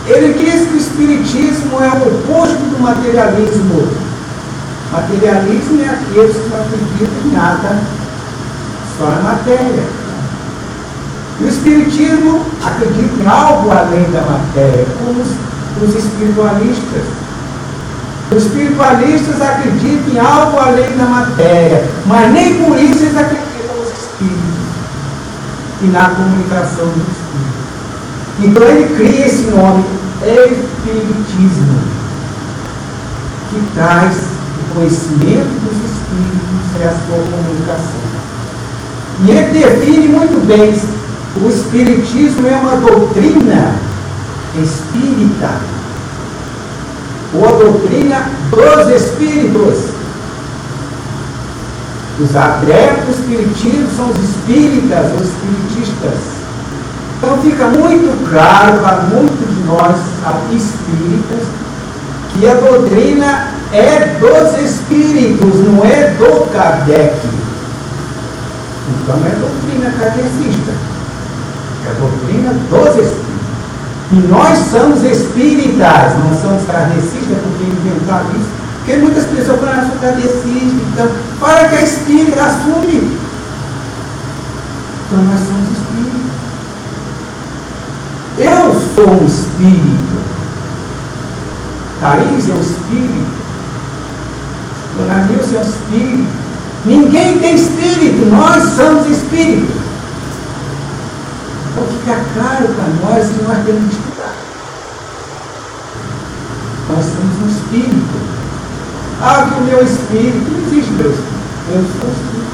ele 0.08 0.34
diz 0.34 0.68
que 0.68 0.74
o 0.74 0.78
Espiritismo 0.78 1.84
é 1.84 1.88
o 1.88 2.08
oposto 2.08 2.58
do 2.58 2.82
materialismo. 2.82 3.90
Materialismo 4.92 5.84
é 5.84 5.90
aqueles 5.90 6.36
que 6.36 6.50
não 6.50 6.62
acreditam 6.62 7.26
em 7.26 7.32
nada, 7.32 7.80
só 8.98 9.06
na 9.06 9.22
matéria. 9.22 9.84
O 11.40 11.48
Espiritismo 11.48 12.44
acredita 12.66 13.22
em 13.22 13.28
algo 13.28 13.70
além 13.70 14.10
da 14.10 14.22
matéria, 14.22 14.88
como 14.98 15.22
os, 15.22 15.30
os 15.88 15.96
espiritualistas. 15.96 17.04
Os 18.36 18.44
espiritualistas 18.44 19.42
acreditam 19.42 20.14
em 20.14 20.20
algo 20.20 20.58
além 20.58 20.96
da 20.98 21.06
matéria, 21.06 21.84
mas 22.06 22.32
nem 22.32 22.64
por 22.64 22.78
isso 22.78 23.04
eles 23.04 23.18
acreditam 23.18 23.52
e 25.82 25.88
na 25.88 26.10
comunicação 26.10 26.86
do 26.86 27.02
Espírito. 27.02 27.62
Então 28.40 28.64
ele 28.64 28.96
cria 28.96 29.26
esse 29.26 29.44
nome, 29.50 29.84
Espiritismo, 30.22 31.80
que 33.50 33.74
traz 33.74 34.16
o 34.16 34.76
conhecimento 34.76 35.50
dos 35.64 35.78
Espíritos 35.92 36.80
e 36.80 36.84
a 36.84 36.92
sua 36.92 37.18
comunicação. 37.18 38.02
E 39.24 39.32
ele 39.32 39.60
define 39.60 40.08
muito 40.08 40.46
bem, 40.46 40.74
o 41.42 41.50
Espiritismo 41.50 42.48
é 42.48 42.56
uma 42.56 42.76
doutrina 42.78 43.76
espírita, 44.62 45.50
ou 47.34 47.48
a 47.48 47.52
doutrina 47.52 48.30
dos 48.50 48.90
Espíritos. 48.96 49.92
Os 52.20 52.36
adeptos 52.36 53.16
espiritistas 53.20 53.96
são 53.96 54.10
os 54.10 54.18
espíritas 54.20 55.12
ou 55.12 55.22
espiritistas. 55.24 56.20
Então 57.18 57.38
fica 57.42 57.68
muito 57.68 58.30
claro 58.30 58.80
para 58.80 59.02
muitos 59.04 59.48
de 59.48 59.64
nós 59.64 59.96
espíritas 60.52 61.48
que 62.34 62.48
a 62.48 62.54
doutrina 62.56 63.54
é 63.72 64.18
dos 64.20 64.60
espíritos, 64.60 65.56
não 65.66 65.84
é 65.86 66.14
do 66.18 66.52
Kardec. 66.52 67.16
Então 68.90 69.16
é 69.26 69.36
doutrina 69.40 69.92
kardecista, 69.98 70.74
é 71.86 71.94
doutrina 72.00 72.54
dos 72.70 72.90
espíritos. 72.90 73.31
E 74.14 74.16
nós 74.28 74.58
somos 74.70 75.04
espíritas, 75.04 76.18
não 76.20 76.40
somos 76.42 76.66
kardecistas 76.66 77.38
porque 77.44 77.64
inventaram 77.64 78.30
isso. 78.32 78.50
Porque 78.78 78.98
muitas 78.98 79.26
pessoas 79.26 79.60
falam, 79.62 79.80
ah, 79.80 79.88
sou 79.90 80.00
kardecista, 80.00 80.82
então, 80.92 81.10
para 81.40 81.70
que 81.70 81.76
a 81.76 81.82
espírita 81.82 82.44
assume. 82.44 83.18
Então 85.06 85.24
nós 85.24 85.40
somos 85.40 85.70
espíritos. 85.72 86.32
Eu 88.38 88.82
sou 88.96 89.14
um 89.14 89.26
espírito. 89.26 90.22
Thaís 92.02 92.50
é 92.50 92.54
um 92.54 92.60
espírito. 92.60 93.42
Dona 94.98 95.26
Nilce 95.26 95.56
é 95.56 95.60
um 95.60 95.62
espírito. 95.62 96.42
Ninguém 96.84 97.38
tem 97.38 97.56
espírito, 97.56 98.26
nós 98.32 98.64
somos 98.74 99.08
espíritos. 99.08 99.81
Então 101.72 101.86
fica 101.88 102.20
claro 102.34 102.68
para 102.68 103.10
nós 103.10 103.30
que 103.30 103.44
nós 103.44 103.66
temos 103.66 103.90
que 103.90 103.96
estudar. 103.96 104.36
Nós 106.90 107.06
somos 107.06 107.44
um 107.44 107.48
espírito. 107.48 108.32
Ah, 109.22 109.48
que 109.48 109.58
o 109.58 109.64
meu 109.64 109.82
espírito, 109.82 110.52
não 110.52 110.68
existe 110.68 110.92
meu 110.92 111.12
espírito. 111.12 111.42
Eu 111.70 111.82
sou 111.82 112.10
espírito. 112.12 112.52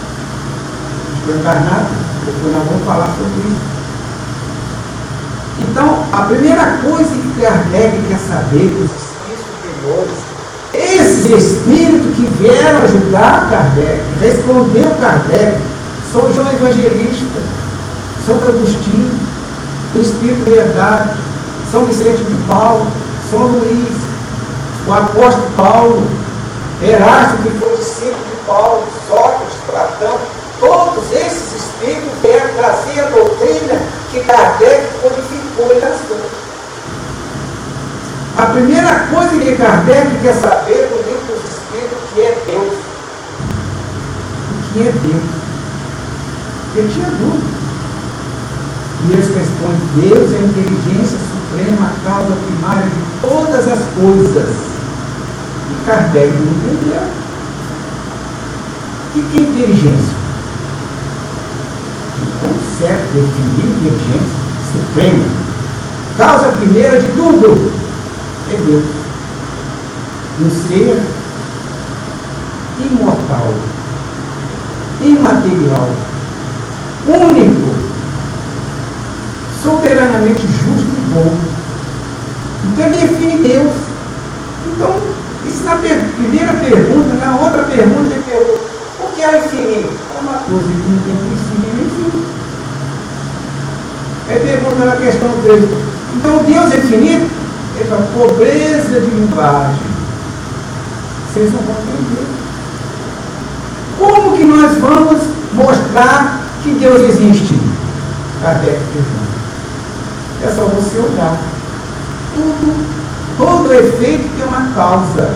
Estou 1.18 1.36
encarnado, 1.36 1.88
depois 2.26 2.54
nós 2.54 2.68
vamos 2.68 2.86
falar 2.86 3.08
sobre 3.18 3.50
isso. 3.50 3.78
Então, 5.60 6.06
a 6.14 6.22
primeira 6.24 6.78
coisa 6.84 7.10
que 7.10 7.42
Kardec 7.42 7.98
quer 8.08 8.20
saber 8.20 8.70
dos 8.70 8.92
espíritos 8.92 9.46
superiores, 9.50 10.28
esses 10.74 11.26
espíritos 11.26 12.16
que 12.16 12.30
vieram 12.40 12.84
ajudar 12.84 13.50
Kardec, 13.50 14.04
respondeu 14.22 14.92
Kardec, 15.02 15.58
São 16.14 16.32
João 16.32 16.52
Evangelista, 16.52 17.57
Santo 18.28 18.50
Agostinho, 18.50 19.20
o 19.96 20.02
Espírito 20.02 20.44
de 20.44 20.52
Verdade, 20.52 21.18
São 21.72 21.86
Vicente 21.86 22.26
de 22.26 22.36
Paulo, 22.46 22.86
São 23.32 23.40
Luís, 23.40 23.96
o 24.86 24.94
apóstolo 24.94 25.50
Paulo, 25.56 26.04
Erasto, 26.82 27.38
que 27.38 27.50
foi 27.52 27.78
discípulo 27.78 28.18
de 28.30 28.46
Paulo, 28.46 28.84
Sócrates, 29.08 29.56
Platão, 29.66 30.20
todos 30.60 31.10
esses 31.14 31.54
espíritos 31.56 32.12
vieram 32.22 32.54
trazer 32.56 33.00
a 33.00 33.10
doutrina 33.12 33.82
que 34.12 34.20
Kardec 34.20 34.88
codificou 35.02 35.72
e 35.74 35.80
nasceu. 35.80 36.20
A 38.38 38.46
primeira 38.48 39.08
coisa 39.10 39.40
que 39.40 39.56
Kardec 39.56 40.20
quer 40.22 40.34
saber 40.34 40.90
no 40.92 40.98
livro 40.98 41.34
dos 41.34 41.50
Espíritos 41.50 41.98
que 42.14 42.22
é 42.22 42.38
Deus. 42.46 42.74
O 44.52 44.74
que 44.74 44.80
é 44.82 44.92
Deus? 44.92 45.24
Ele 46.76 46.94
tinha 46.94 47.08
dúvida. 47.08 47.57
E 49.06 49.14
eles 49.14 49.28
respondem, 49.28 50.10
Deus 50.10 50.34
é 50.34 50.38
a 50.38 50.42
inteligência 50.42 51.18
suprema, 51.18 51.88
a 51.88 52.10
causa 52.10 52.36
primária 52.36 52.84
de 52.84 53.28
todas 53.28 53.68
as 53.68 53.80
coisas. 53.96 54.56
E 55.70 55.86
Kardec 55.86 56.34
não 56.34 56.52
entendeu. 56.52 57.04
O 59.16 59.22
que 59.22 59.38
é 59.38 59.42
inteligência? 59.42 60.28
consegue 62.40 63.04
definir 63.14 63.66
inteligência 63.66 64.38
suprema. 64.72 65.26
Causa 66.18 66.58
primeira 66.58 67.00
de 67.00 67.08
tudo 67.10 67.72
é 68.52 68.58
Deus. 68.58 68.86
Um 70.40 70.50
ser 70.52 71.02
imortal, 72.80 73.54
imaterial, 75.02 75.90
único, 77.08 77.67
soberanamente 79.68 80.48
justo 80.48 80.88
e 80.88 81.14
bom. 81.14 81.36
Então 82.72 82.90
define 82.90 83.44
Deus. 83.44 83.74
Então, 84.68 84.96
isso 85.46 85.64
na 85.66 85.76
primeira 85.76 86.54
pergunta, 86.54 87.14
na 87.16 87.36
outra 87.36 87.64
pergunta 87.64 88.14
ele 88.14 88.24
pergunta, 88.24 88.60
o 89.02 89.14
que 89.14 89.22
é 89.22 89.40
infinito? 89.40 89.92
É 90.16 90.22
uma 90.22 90.34
coisa 90.34 90.68
que 90.68 90.90
não 90.90 91.00
tem 91.04 91.16
fim. 91.18 91.58
Aí 94.30 94.40
pergunta 94.40 94.86
na 94.86 94.96
questão 94.96 95.30
3. 95.44 95.64
Então 96.16 96.44
Deus 96.44 96.74
é 96.74 96.78
infinito? 96.78 97.30
Ele 97.76 97.90
fala, 97.90 98.08
pobreza 98.14 99.02
de 99.02 99.10
linguagem. 99.10 99.98
Vocês 101.34 101.52
não 101.52 101.60
vão 101.60 101.76
entender. 101.76 102.28
Como 104.00 104.38
que 104.38 104.44
nós 104.46 104.78
vamos 104.78 105.24
mostrar 105.54 106.42
que 106.64 106.72
Deus 106.72 107.02
existe? 107.02 107.60
Kardec 108.42 108.80
pergunta. 108.94 109.37
É 110.44 110.48
só 110.48 110.66
você 110.66 111.00
olhar. 111.00 111.38
Tudo, 112.36 112.88
todo 113.38 113.74
efeito 113.74 114.30
tem 114.38 114.48
uma 114.48 114.74
causa. 114.74 115.32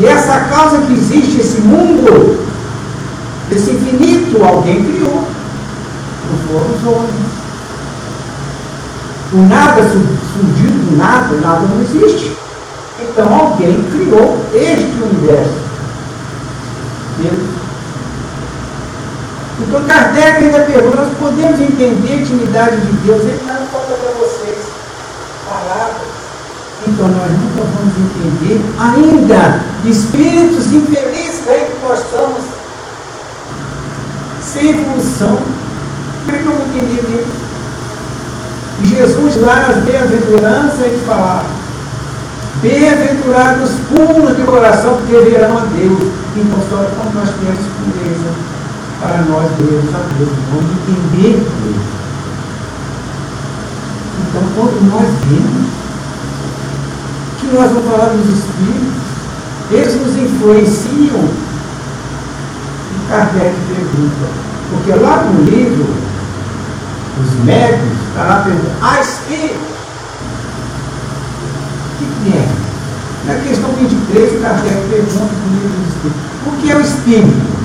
E 0.00 0.06
essa 0.06 0.40
causa 0.40 0.78
que 0.82 0.92
existe, 0.92 1.40
esse 1.40 1.60
mundo, 1.60 2.46
esse 3.50 3.70
infinito, 3.70 4.42
alguém 4.44 4.84
criou. 4.84 5.26
Não 6.30 6.38
foram 6.46 6.76
os 6.76 6.86
homens. 6.86 7.38
O 9.32 9.36
nada 9.48 9.82
surgiu 9.82 10.70
do 10.70 10.96
nada, 10.96 11.34
nada 11.36 11.66
não 11.66 11.82
existe. 11.82 12.36
Então 13.00 13.34
alguém 13.34 13.82
criou 13.90 14.38
este 14.54 15.02
universo. 15.02 15.68
Deus. 17.18 17.67
Então 19.60 19.82
Kardec 19.84 20.44
ainda 20.44 20.60
pergunta, 20.60 20.96
nós 20.96 21.12
podemos 21.18 21.60
entender 21.60 22.12
a 22.12 22.16
intimidade 22.16 22.76
de 22.76 22.92
Deus? 23.04 23.22
Ele 23.22 23.40
não 23.46 23.66
falta 23.66 23.94
para 23.94 24.12
vocês 24.12 24.58
palavras. 25.48 26.08
Então 26.86 27.08
nós 27.08 27.32
nunca 27.32 27.62
vamos 27.74 27.94
entender 27.98 28.60
ainda 28.78 29.60
espíritos 29.84 30.72
infelizes 30.72 31.48
aí 31.48 31.66
que 31.66 31.86
nós 31.86 31.98
estamos 31.98 32.44
sem 34.40 34.70
evolução. 34.70 35.38
Como 36.24 36.72
que 36.72 36.78
eu 36.78 37.26
Jesus 38.84 39.36
lá 39.42 39.56
nas 39.56 39.82
bem-aventuranças 39.82 40.80
ele 40.80 41.02
falava, 41.04 41.46
bem-aventurados 42.62 43.70
puros 43.88 44.36
de 44.36 44.42
coração, 44.42 44.98
porque 44.98 45.30
verão 45.30 45.58
a 45.58 45.62
Deus. 45.62 46.12
Então 46.36 46.60
só 46.70 46.76
quando 46.96 47.14
nós 47.14 47.28
temos 47.40 47.66
pureza 47.74 48.57
para 49.00 49.22
nós 49.22 49.50
vermos 49.58 49.94
a 49.94 49.98
Deus, 50.16 50.30
vamos 50.50 50.70
entender 50.72 51.34
Deus. 51.34 51.98
Então 54.28 54.42
quando 54.56 54.90
nós 54.90 55.08
vemos 55.24 55.68
que 57.40 57.46
nós 57.54 57.70
vamos 57.70 57.90
falar 57.90 58.08
dos 58.08 58.26
Espíritos, 58.26 59.08
eles 59.70 59.94
nos 60.00 60.16
influenciam. 60.16 61.24
E 62.90 63.08
Kardec 63.08 63.54
pergunta, 63.68 64.28
porque 64.70 64.92
lá 64.92 65.24
no 65.24 65.44
livro 65.44 65.86
os 67.20 67.44
médicos, 67.44 67.98
está 68.08 68.22
lá 68.24 68.42
perguntando, 68.44 68.76
ah, 68.80 69.00
espírito? 69.00 69.58
O 71.94 71.98
que, 71.98 72.30
que 72.30 72.36
é? 72.36 72.48
Na 73.26 73.34
questão 73.40 73.70
23, 73.70 74.32
o 74.32 74.42
Kardec 74.42 74.88
pergunta 74.88 75.18
para 75.18 75.46
o 75.46 75.52
livro 75.52 75.68
do 75.68 75.88
Espírito, 75.88 76.20
o 76.46 76.50
que 76.60 76.70
é 76.70 76.76
o 76.76 76.80
Espírito? 76.80 77.57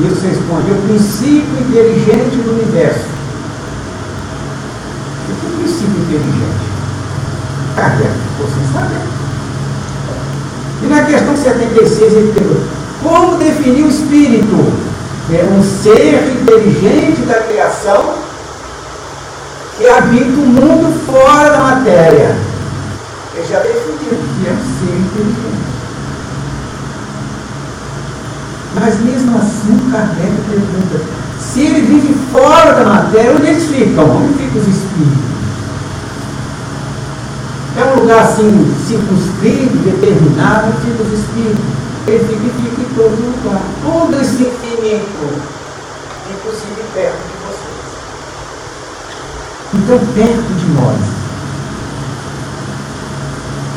E 0.00 0.02
respondem, 0.02 0.70
é 0.70 0.74
o 0.74 0.82
princípio 0.82 1.58
inteligente 1.60 2.36
do 2.36 2.50
universo. 2.52 3.06
O 5.22 5.40
que 5.40 5.46
é 5.46 5.48
o 5.48 5.58
princípio 5.58 6.02
inteligente? 6.02 6.68
Ficou 7.76 8.48
sem 8.54 8.72
saber. 8.72 9.02
E 10.82 10.86
na 10.86 11.04
questão 11.04 11.36
76 11.36 12.12
ele 12.12 12.32
pergunta, 12.32 12.66
como 13.02 13.38
definir 13.38 13.84
o 13.84 13.88
Espírito? 13.88 14.88
é 15.30 15.44
um 15.44 15.62
ser 15.62 16.40
inteligente 16.40 17.20
da 17.26 17.34
criação 17.34 18.14
que 19.76 19.86
habita 19.86 20.40
o 20.40 20.46
mundo 20.46 21.04
fora 21.04 21.50
da 21.50 21.58
matéria. 21.58 22.34
Ele 23.34 23.46
já 23.46 23.58
definiu 23.60 24.08
que 24.08 24.48
é 24.48 24.52
um 24.52 24.56
ser 24.56 24.96
inteligente. 24.96 25.77
Mas 28.80 29.00
mesmo 29.00 29.36
assim, 29.38 29.90
Kardec 29.90 30.32
pergunta: 30.48 31.00
se 31.40 31.60
ele 31.60 31.80
vive 31.80 32.14
fora 32.32 32.72
da 32.72 32.84
matéria, 32.84 33.32
onde 33.32 33.46
eles 33.46 33.64
ficam? 33.64 34.04
Onde 34.04 34.34
ficam 34.34 34.60
os 34.60 34.68
espíritos? 34.68 35.28
É 37.76 37.84
um 37.84 38.00
lugar 38.00 38.24
assim, 38.24 38.74
circunscrito, 38.86 39.76
determinado, 39.78 40.68
onde 40.68 40.90
ficam 40.90 41.06
os 41.06 41.12
espíritos 41.12 41.78
ele 42.10 42.52
fica 42.56 42.80
em 42.80 42.94
todo 42.94 43.20
lugar. 43.20 43.60
Todo 43.82 44.20
esse 44.20 44.42
infinito, 44.42 45.42
inclusive 46.30 46.82
perto 46.94 47.18
de 47.18 47.36
vocês. 47.44 47.84
Então, 49.74 49.98
perto 50.14 50.54
de 50.54 50.66
nós. 50.72 51.00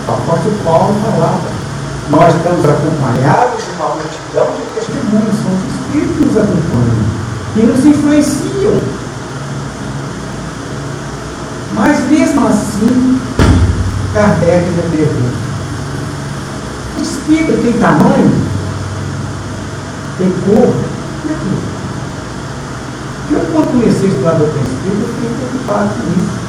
O 0.08 0.12
apóstolo 0.14 0.58
Paulo 0.64 0.96
falava, 1.04 1.50
nós 2.10 2.36
estamos 2.36 2.66
acompanhados 2.66 3.64
de 3.64 3.72
uma 3.72 3.90
multidão 3.90 4.48
de 4.56 4.61
testemunhos, 5.12 5.36
são 5.44 5.52
os 5.52 5.64
Espíritos 5.76 6.18
que 6.18 6.26
nos 6.26 6.38
acompanham, 6.38 7.06
que 7.54 7.64
nos 7.64 7.86
influenciam. 7.86 8.82
Mas 11.76 12.10
mesmo 12.10 12.48
assim, 12.48 13.20
Kardec 14.14 14.66
ainda 14.66 14.82
pergunta, 14.96 15.38
espírito 17.02 17.62
tem 17.64 17.74
tamanho, 17.74 18.32
tem 20.18 20.32
cor, 20.46 20.74
e 21.26 21.32
aquilo. 21.32 21.72
Eu, 23.32 23.40
quando 23.54 23.72
comecei 23.72 24.10
a 24.10 24.12
estudar 24.12 24.32
doutrina 24.32 24.68
espírita, 24.68 25.02
eu 25.02 25.14
fiquei 25.14 25.30
preocupado 25.38 25.90
com 25.90 26.04
isso. 26.20 26.42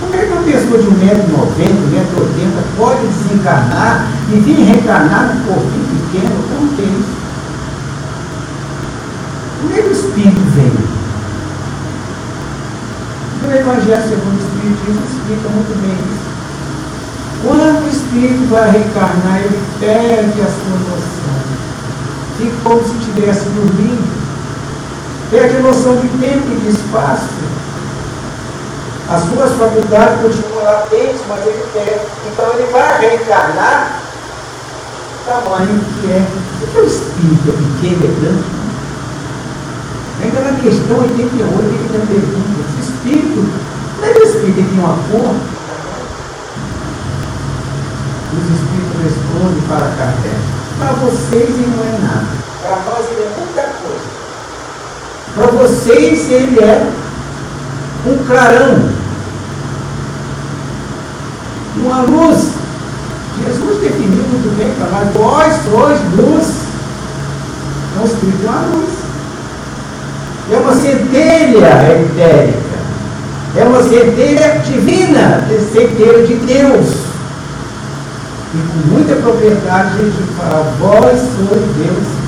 Como 0.00 0.14
é 0.14 0.18
que 0.18 0.32
uma 0.32 0.42
pessoa 0.42 0.78
de 0.78 0.88
1,90m, 0.88 1.74
1,80m 1.92 2.76
pode 2.76 3.06
desencarnar 3.06 4.06
e 4.32 4.36
vir 4.38 4.64
reencarnar 4.64 5.34
num 5.34 5.44
corpinho 5.44 5.86
pequeno? 5.90 6.42
Como 6.48 6.76
tem? 6.76 6.91
Como 9.62 9.74
é 9.74 9.80
que 9.80 9.88
o 9.88 9.92
espírito 9.92 10.40
vem? 10.56 10.72
O 13.46 13.54
Evangelho 13.54 14.02
segundo 14.08 14.34
o 14.34 14.42
Espiritismo 14.42 15.02
explica 15.06 15.48
muito 15.50 15.72
bem 15.80 15.94
isso. 15.94 16.32
Quando 17.46 17.84
o 17.84 17.88
espírito 17.88 18.50
vai 18.50 18.70
reencarnar, 18.72 19.38
ele 19.38 19.62
perde 19.78 20.40
a 20.40 20.46
sua 20.46 20.78
noção. 20.90 21.38
Fica 22.38 22.56
como 22.64 22.82
se 22.82 22.96
estivesse 22.98 23.44
dormindo. 23.50 24.22
Perde 25.30 25.56
a 25.56 25.60
noção 25.60 25.96
de 25.96 26.08
tempo 26.08 26.44
e 26.50 26.60
de 26.60 26.68
espaço. 26.68 27.28
As 29.08 29.22
suas 29.22 29.52
faculdades 29.52 30.22
continuam 30.22 30.64
latentes, 30.64 31.20
mas 31.28 31.46
ele 31.46 31.64
perde. 31.72 32.06
Então 32.32 32.52
ele 32.54 32.72
vai 32.72 33.00
reencarnar 33.00 34.02
tamanho 35.24 35.80
que 36.00 36.10
é. 36.10 36.26
O 36.62 36.66
que 36.66 36.78
é 36.78 36.80
o 36.80 36.86
espírito? 36.86 37.48
É 37.48 37.52
pequeno, 37.52 38.04
é 38.04 38.20
grande? 38.20 38.61
Ainda 40.20 40.40
na 40.40 40.58
questão 40.60 40.98
88, 40.98 41.62
ele 41.62 41.78
ainda 41.78 42.06
pergunta: 42.06 42.60
o 42.60 42.80
espírito, 42.80 43.48
não 44.00 44.08
é 44.08 44.12
o 44.12 44.22
espírito 44.22 44.54
que 44.54 44.62
tem 44.62 44.78
uma 44.78 44.98
cor? 45.10 45.34
os 48.32 48.48
Espíritos 48.48 49.02
respondem 49.04 49.62
para 49.68 49.92
Kardec. 49.96 50.36
Para 50.78 50.92
vocês 50.92 51.48
ele 51.50 51.74
não 51.76 51.84
é 51.84 51.98
nada. 51.98 52.26
Para 52.62 52.76
nós 52.76 53.06
ele 53.10 53.22
é 53.22 53.32
muita 53.38 53.62
coisa. 53.62 54.08
Para 55.34 55.46
vocês 55.46 56.30
ele 56.30 56.60
é 56.60 56.90
um 58.06 58.24
clarão. 58.24 58.90
Uma 61.76 62.02
luz. 62.02 62.52
Jesus 63.44 63.80
definiu 63.80 64.24
muito 64.24 64.56
bem 64.56 64.72
para 64.74 65.04
nós. 65.04 65.12
Vós 65.14 65.52
sois 65.64 66.00
luz. 66.16 66.46
Então 67.90 68.02
o 68.02 68.06
Espírito 68.06 68.46
é 68.46 68.48
uma 68.48 68.76
luz. 68.76 69.01
É 70.50 70.56
uma 70.56 70.74
centelha 70.74 72.00
etérica. 72.00 72.72
É 73.54 73.64
uma 73.64 73.82
centelha 73.82 74.60
divina, 74.64 75.46
centelha 75.72 76.26
de 76.26 76.34
Deus. 76.34 77.12
E 78.54 78.58
com 78.58 78.94
muita 78.94 79.14
propriedade 79.16 79.96
Jesus 79.96 80.30
fala, 80.36 80.74
vós 80.78 81.20
sois 81.20 81.62
deuses. 81.76 82.22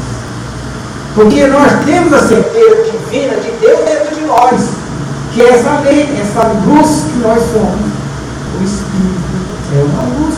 Porque 1.15 1.47
nós 1.47 1.85
temos 1.85 2.13
a 2.13 2.27
certeza 2.27 2.85
divina 2.85 3.37
de 3.37 3.51
Deus 3.61 3.79
dentro 3.85 4.15
de 4.15 4.21
nós, 4.23 4.61
que 5.33 5.43
é 5.43 5.51
essa 5.51 5.81
lei, 5.81 6.09
essa 6.21 6.49
luz 6.67 7.05
que 7.11 7.19
nós 7.21 7.43
somos. 7.53 7.95
O 8.59 8.65
Espírito 8.65 9.35
é 9.75 9.85
uma 9.85 10.03
luz. 10.19 10.35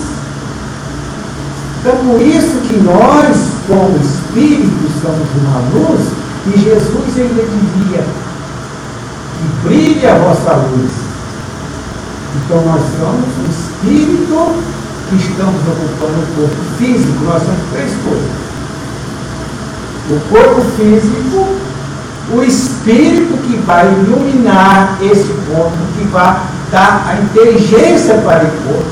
Então, 1.81 1.97
por 1.97 2.21
isso 2.21 2.61
que 2.69 2.77
nós, 2.83 3.37
como 3.69 3.97
Espírito, 3.97 4.91
somos 5.01 5.29
uma 5.41 5.59
luz, 5.73 6.01
e 6.47 6.59
Jesus 6.59 7.19
ainda 7.19 7.43
dizia 7.43 8.05
que 9.37 9.69
brilhe 9.69 10.07
a 10.07 10.15
vossa 10.19 10.53
luz. 10.53 10.93
Então, 12.37 12.65
nós 12.65 12.83
somos 12.99 13.27
o 13.39 13.51
Espírito 13.51 14.77
que 15.09 15.17
estamos 15.17 15.61
ocupando 15.63 16.19
o 16.21 16.37
corpo 16.37 16.57
físico, 16.79 17.25
nós 17.25 17.43
somos 17.43 17.61
três 17.73 17.93
coisas. 18.03 18.31
O 20.11 20.21
corpo 20.31 20.61
físico, 20.77 21.57
o 22.33 22.43
espírito 22.43 23.37
que 23.39 23.57
vai 23.59 23.87
iluminar 23.87 24.99
esse 25.01 25.33
corpo, 25.49 25.77
que 25.97 26.05
vai 26.09 26.41
dar 26.73 27.07
a 27.09 27.21
inteligência 27.21 28.15
para 28.19 28.45
o 28.45 28.51
corpo. 28.51 28.91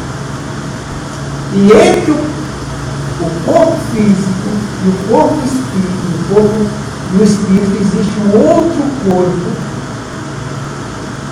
E 1.54 1.72
entre 1.72 2.10
o, 2.10 2.14
o 2.14 3.30
corpo 3.44 3.78
físico 3.92 4.48
e 4.84 4.88
o 4.88 5.08
corpo 5.08 5.38
espírito, 5.44 6.30
o 6.30 6.34
corpo 6.34 6.66
e 7.12 7.16
o 7.16 7.22
espírito, 7.22 7.76
existe 7.80 8.20
um 8.20 8.38
outro 8.38 8.82
corpo 9.08 9.64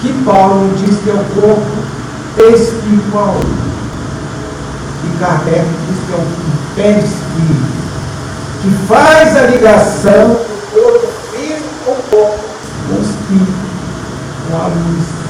que 0.00 0.12
Paulo 0.24 0.74
diz 0.76 0.98
que 0.98 1.10
é 1.10 1.14
o 1.14 1.24
corpo 1.40 1.92
espiritual. 2.38 3.36
E 5.04 5.18
Kardec 5.18 5.64
diz 5.88 5.98
que 6.06 6.12
é 6.12 6.16
um 6.16 6.52
perispírito, 6.74 7.72
que 8.62 8.70
faz 8.86 9.36
a 9.36 9.46
ligação 9.46 10.28
do 10.28 10.72
corpo 10.72 11.08
físico 11.30 11.68
com 11.84 11.92
o 11.92 12.02
corpo, 12.10 12.44
com 12.88 12.94
o 12.94 13.02
espírito, 13.02 13.52
com 14.48 14.56
a 14.56 14.66
luz. 14.66 15.22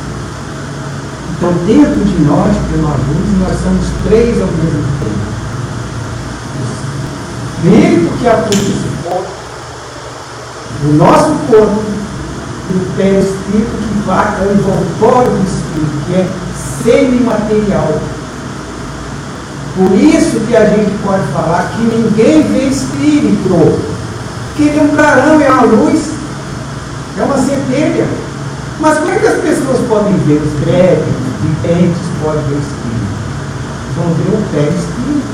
Então, 1.36 1.52
dentro 1.66 2.04
de 2.04 2.22
nós 2.24 2.62
uma 2.74 2.94
luz 2.94 3.38
nós 3.40 3.58
somos 3.62 3.86
três 4.04 4.40
ao 4.40 4.48
mesmo 4.48 4.82
tempo. 5.00 5.32
O 7.64 7.68
espírito 7.68 8.18
que 8.18 8.28
atua 8.28 8.50
esse 8.50 8.88
corpo, 9.04 9.41
o 10.84 10.92
nosso 10.94 11.34
corpo, 11.50 11.82
e 12.70 12.76
o 12.76 12.96
perispírito 12.96 13.70
que 13.70 14.06
vai 14.06 14.26
ao 14.40 14.52
envoltório 14.52 15.30
do 15.30 15.44
espírito, 15.44 16.06
que 16.06 16.14
é 16.14 16.28
semimaterial 16.82 18.00
por 19.74 19.90
isso 19.94 20.38
que 20.40 20.54
a 20.54 20.66
gente 20.66 20.92
pode 21.02 21.26
falar 21.32 21.72
que 21.74 21.82
ninguém 21.82 22.42
vê 22.42 22.68
espírito. 22.68 23.80
Que 24.54 24.64
ele 24.64 24.78
é 24.78 24.82
um 24.82 24.88
clarão, 24.88 25.40
é 25.40 25.48
uma 25.48 25.62
luz, 25.62 26.10
é 27.18 27.22
uma 27.22 27.38
centelha. 27.38 28.06
Mas 28.80 28.98
como 28.98 29.12
é 29.12 29.18
que 29.18 29.26
as 29.26 29.40
pessoas 29.40 29.78
podem 29.88 30.12
ver 30.26 30.42
os 30.42 30.64
créditos, 30.64 31.14
videntes 31.40 32.02
podem 32.22 32.42
ver 32.42 32.54
o 32.54 32.58
espírito? 32.58 33.12
Vão 33.96 34.14
ver 34.14 34.34
o 34.34 34.42
pé 34.52 34.68
espírito, 34.68 35.32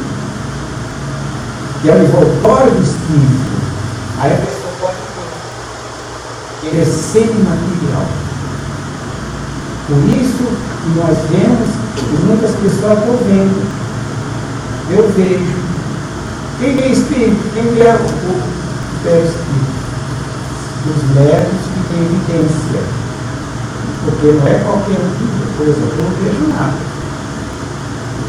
que 1.82 1.90
é 1.90 1.94
o 1.94 2.04
envoltório 2.04 2.70
do 2.70 2.82
espírito. 2.82 3.58
Aí 4.20 4.32
a 4.32 4.36
pessoa 4.36 4.57
é 6.76 6.84
semimaterial. 6.84 8.06
Por 9.88 10.04
isso 10.20 10.44
que 10.44 10.98
nós 10.98 11.16
vemos, 11.30 11.68
e 11.96 12.26
muitas 12.26 12.50
pessoas 12.56 12.98
estão 12.98 13.16
vendo, 13.24 13.66
eu 14.90 15.08
vejo. 15.16 15.68
Quem 16.58 16.76
vê 16.76 16.88
espírito? 16.88 17.40
Quem 17.54 17.62
vê 17.74 17.84
o, 17.84 18.28
o 18.28 19.24
espírito? 19.24 19.78
Os 20.88 21.14
médicos 21.14 21.64
que 21.72 21.80
têm 21.88 22.04
evidência. 22.04 22.82
Porque 24.04 24.26
não 24.26 24.46
é 24.46 24.54
qualquer 24.64 24.98
um 24.98 25.10
que. 25.16 25.38
Por 25.56 25.66
exemplo, 25.66 25.94
eu 25.98 26.04
não 26.04 26.10
vejo 26.22 26.52
nada. 26.52 26.88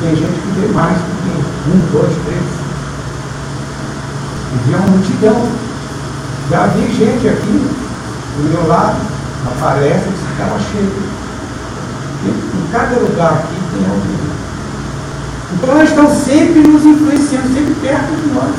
Tem 0.02 0.16
gente 0.16 0.40
que 0.40 0.60
vê 0.60 0.68
mais 0.74 0.98
do 0.98 1.12
que 1.24 1.70
um, 1.70 1.80
dois, 1.92 2.14
três. 2.26 2.48
E 4.54 4.70
vê 4.70 4.76
uma 4.76 4.88
multidão. 4.88 5.48
Já 6.50 6.68
vi 6.68 6.92
gente 6.94 7.28
aqui, 7.28 7.68
do 8.40 8.50
meu 8.50 8.68
lado, 8.68 8.98
na 9.44 9.52
palestra, 9.60 10.12
estava 10.32 10.60
cheio. 10.60 11.20
Em 12.26 12.72
cada 12.72 13.00
lugar 13.00 13.34
aqui 13.34 13.56
tem 13.74 13.86
alguém. 13.86 14.20
Então 15.54 15.72
elas 15.72 15.90
estão 15.90 16.08
sempre 16.08 16.60
nos 16.62 16.86
influenciando, 16.86 17.54
sempre 17.54 17.76
perto 17.82 18.16
de 18.16 18.34
nós. 18.34 18.56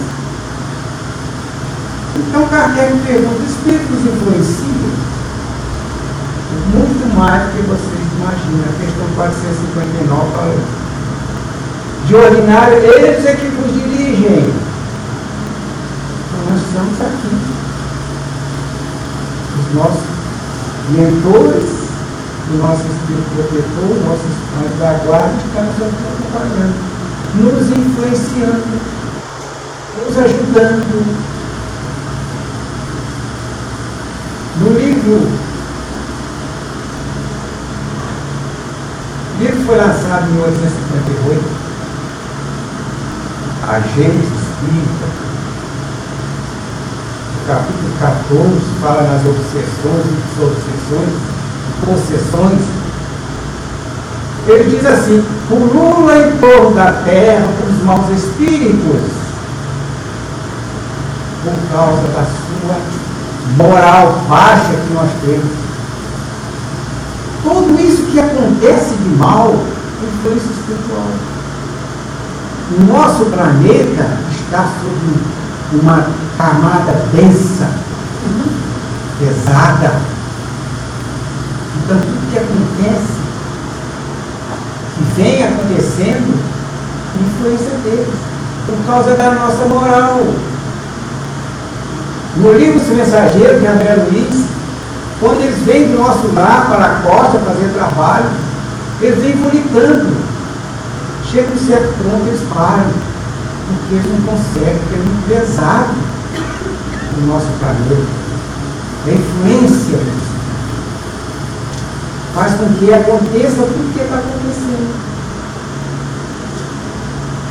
Então 2.16 2.48
Kardec 2.48 2.92
pergunta, 3.06 3.40
o 3.40 3.46
Espírito 3.46 3.92
nos 3.92 4.12
influencia? 4.12 4.90
Muito 6.72 7.16
mais 7.16 7.42
do 7.42 7.50
que 7.56 7.62
vocês 7.62 8.00
imaginam. 8.18 8.64
A 8.68 8.84
questão 8.84 9.06
459 9.14 10.32
fala 10.32 10.54
De 12.06 12.14
ordinário, 12.14 12.74
eles 12.74 13.24
é 13.24 13.34
que 13.34 13.46
vos 13.46 13.72
dirigem. 13.72 14.52
Então 16.26 16.40
nós 16.50 16.60
estamos 16.60 17.00
aqui. 17.00 17.69
Os 19.70 19.76
nossos 19.76 20.02
mentores 20.90 21.80
o 22.52 22.58
nosso 22.58 22.82
Espírito 22.82 23.30
protetor, 23.36 23.90
o 23.90 24.02
nosso 24.08 24.26
anjo 24.58 24.74
da 24.80 24.92
guarda, 25.04 25.36
está 25.46 25.62
nos 25.62 25.76
acompanhando, 25.76 26.74
nos 27.36 27.70
influenciando, 27.70 28.80
nos 30.04 30.18
ajudando. 30.18 31.30
No 34.60 34.68
livro, 34.78 35.14
o 39.36 39.42
livro 39.42 39.64
foi 39.64 39.76
lançado 39.76 40.26
em 40.28 40.32
1858, 40.32 41.44
a 43.68 43.80
Gênesis 43.94 44.24
Espírita, 44.24 45.06
capítulo 47.50 47.90
14 47.98 48.60
fala 48.80 49.02
nas 49.02 49.26
obsessões 49.26 50.06
e 50.06 50.38
desobsessões 50.38 51.40
concessões, 51.84 52.60
ele 54.46 54.70
diz 54.70 54.86
assim: 54.86 55.24
pulula 55.48 56.16
em 56.18 56.36
torno 56.38 56.74
da 56.74 56.92
terra 56.92 57.48
os 57.68 57.82
maus 57.84 58.08
espíritos, 58.10 59.00
por 61.42 61.76
causa 61.76 62.02
da 62.08 62.24
sua 62.24 62.76
moral 63.56 64.20
baixa 64.28 64.74
que 64.86 64.94
nós 64.94 65.10
temos. 65.24 65.60
Tudo 67.42 67.80
isso 67.80 68.02
que 68.12 68.20
acontece 68.20 68.94
de 68.94 69.08
mal 69.16 69.54
influência 70.02 70.50
espiritual. 70.50 71.06
O 72.78 72.84
nosso 72.84 73.24
planeta 73.24 74.18
está 74.30 74.62
sob 74.62 75.39
uma 75.72 76.06
camada 76.36 76.92
densa, 77.12 77.68
pesada, 79.18 79.92
então, 81.84 81.98
tudo 81.98 82.30
que 82.30 82.38
acontece, 82.38 83.20
que 84.94 85.20
vem 85.20 85.42
acontecendo, 85.42 86.38
influência 87.20 87.78
deles, 87.82 88.14
por 88.66 88.76
causa 88.86 89.14
da 89.14 89.32
nossa 89.32 89.64
moral. 89.66 90.20
No 92.36 92.52
livro 92.52 92.80
Os 92.80 92.88
Mensageiros, 92.88 93.60
de 93.60 93.66
André 93.66 93.94
Luiz, 93.94 94.44
quando 95.18 95.42
eles 95.42 95.58
vêm 95.64 95.88
do 95.88 95.98
nosso 95.98 96.32
lar 96.32 96.66
para 96.68 96.84
a 96.84 96.94
costa 97.00 97.38
fazer 97.40 97.72
trabalho, 97.74 98.30
eles 99.00 99.18
vêm 99.20 99.36
vomitando. 99.36 100.16
Chega 101.30 101.52
um 101.52 101.58
certo 101.58 101.92
ponto, 102.04 102.28
eles 102.28 102.40
param, 102.54 102.86
porque 103.78 103.94
eles 103.94 104.06
não 104.10 104.20
conseguem, 104.26 104.78
porque 104.78 104.94
é 104.94 104.98
muito 104.98 105.28
pesado 105.28 105.94
no 107.16 107.26
nosso 107.26 107.46
planeta. 107.58 108.20
A 109.06 109.10
influência 109.10 109.98
faz 112.34 112.54
com 112.54 112.74
que 112.74 112.92
aconteça 112.92 113.62
tudo 113.62 113.88
o 113.88 113.92
que 113.92 114.00
está 114.00 114.16
acontecendo. 114.16 115.10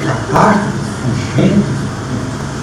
catástrofes, 0.09 0.89
fugentes, 1.03 1.79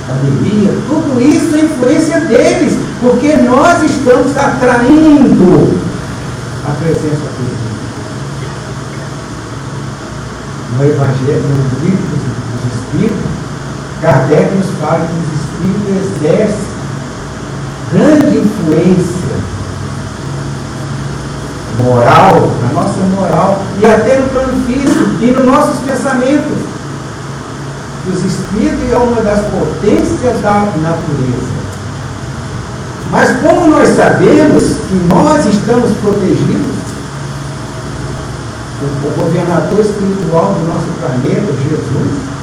pandemia, 0.07 0.73
tudo 0.89 1.21
isso 1.21 1.55
é 1.55 1.61
influência 1.61 2.21
deles, 2.21 2.79
porque 3.01 3.37
nós 3.37 3.83
estamos 3.83 4.37
atraindo 4.37 5.79
a 6.67 6.71
presença 6.73 7.27
deles. 7.37 7.67
No 10.77 10.85
Evangelho, 10.85 11.43
no 11.43 11.85
livro 11.85 12.17
dos 12.63 12.75
Espíritos, 12.75 13.46
Kardec 14.07 14.55
nos 14.55 14.71
fala 14.81 15.05
que 15.05 15.15
os 15.19 15.41
Espíritos 15.41 16.23
exercem 16.23 16.77
grande 17.93 18.39
influência 18.39 19.37
moral, 21.83 22.53
na 22.63 22.73
nossa 22.73 23.01
moral, 23.17 23.63
e 23.81 23.85
até 23.85 24.21
no 24.21 24.29
plano 24.29 24.65
físico, 24.65 25.11
e 25.21 25.27
nos 25.33 25.45
nossos 25.45 25.81
pensamentos. 25.81 26.59
Os 28.07 28.25
espíritos 28.25 28.93
é 28.93 28.97
uma 28.97 29.21
das 29.23 29.41
potências 29.47 30.41
da 30.41 30.73
natureza. 30.81 31.57
Mas 33.11 33.41
como 33.41 33.67
nós 33.67 33.89
sabemos 33.89 34.63
que 34.89 34.95
nós 35.13 35.45
estamos 35.47 35.91
protegidos, 35.99 36.77
o 38.83 39.21
governador 39.21 39.81
espiritual 39.81 40.55
do 40.55 40.67
nosso 40.69 40.87
planeta, 41.01 41.53
Jesus, 41.69 42.36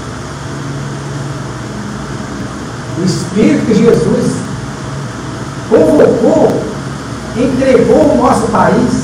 o 3.00 3.06
Espírito 3.06 3.66
de 3.66 3.86
Jesus 3.86 4.34
convocou, 5.70 6.62
entregou 7.36 8.14
o 8.14 8.18
nosso 8.18 8.48
país 8.48 9.04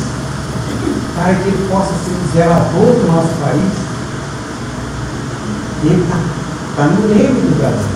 para 1.15 1.33
que 1.33 1.47
ele 1.47 1.67
possa 1.69 1.91
ser 2.05 2.11
o 2.11 2.33
zelador 2.33 2.95
do 2.95 3.11
nosso 3.11 3.33
país. 3.41 3.71
Ele 5.83 6.01
está 6.03 6.17
tá 6.75 6.83
no 6.87 7.07
leme 7.07 7.41
do 7.41 7.57
Brasil, 7.57 7.89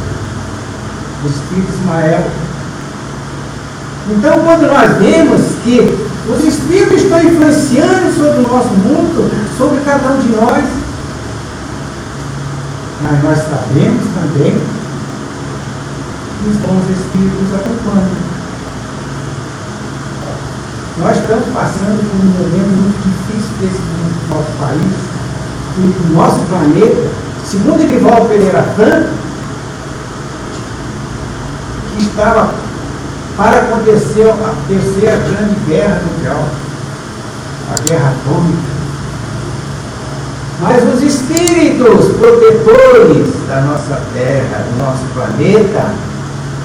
o 1.23 1.27
Espírito 1.27 1.73
Ismael. 1.73 2.27
Então, 4.09 4.39
quando 4.39 4.67
nós 4.67 4.97
vemos 4.97 5.41
que 5.63 5.79
os 6.27 6.43
Espíritos 6.43 7.03
estão 7.03 7.21
influenciando 7.21 8.13
sobre 8.13 8.39
o 8.39 8.47
nosso 8.47 8.69
mundo, 8.69 9.31
sobre 9.57 9.79
cada 9.85 10.09
um 10.09 10.19
de 10.19 10.29
nós, 10.29 10.63
mas 13.01 13.23
nós 13.23 13.37
sabemos 13.37 14.03
também 14.15 14.57
que 16.43 16.49
os 16.49 16.57
bons 16.57 16.83
Espíritos 16.89 17.55
acompanham. 17.55 18.33
Nós 20.99 21.17
estamos 21.17 21.45
passando 21.53 22.03
por 22.03 22.19
um 22.19 22.29
momento 22.29 22.69
muito 22.81 22.99
difícil 23.01 23.53
desse 23.61 23.81
nosso 24.29 24.51
país, 24.59 24.91
no 25.77 26.15
nosso 26.15 26.39
planeta. 26.41 27.09
Segundo 27.45 27.81
Edivaldo 27.81 28.27
Pereira 28.27 28.63
Franco, 28.75 29.09
que 31.95 32.03
estava 32.03 32.53
para 33.37 33.59
acontecer 33.61 34.29
a 34.29 34.53
terceira 34.67 35.17
grande 35.17 35.55
guerra 35.67 36.01
mundial, 36.05 36.47
a 37.71 37.81
guerra 37.87 38.13
atômica. 38.21 38.73
Mas 40.61 40.93
os 40.93 41.01
espíritos 41.01 42.15
protetores 42.17 43.33
da 43.47 43.61
nossa 43.61 44.01
terra, 44.13 44.65
do 44.69 44.77
nosso 44.77 45.03
planeta, 45.13 45.93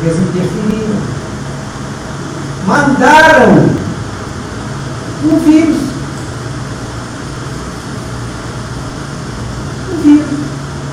eles 0.03 0.19
interferiram. 0.19 0.97
Mandaram 2.67 3.53
um 5.25 5.39
vírus. 5.41 5.77
Um 9.93 10.03
vírus. 10.03 10.39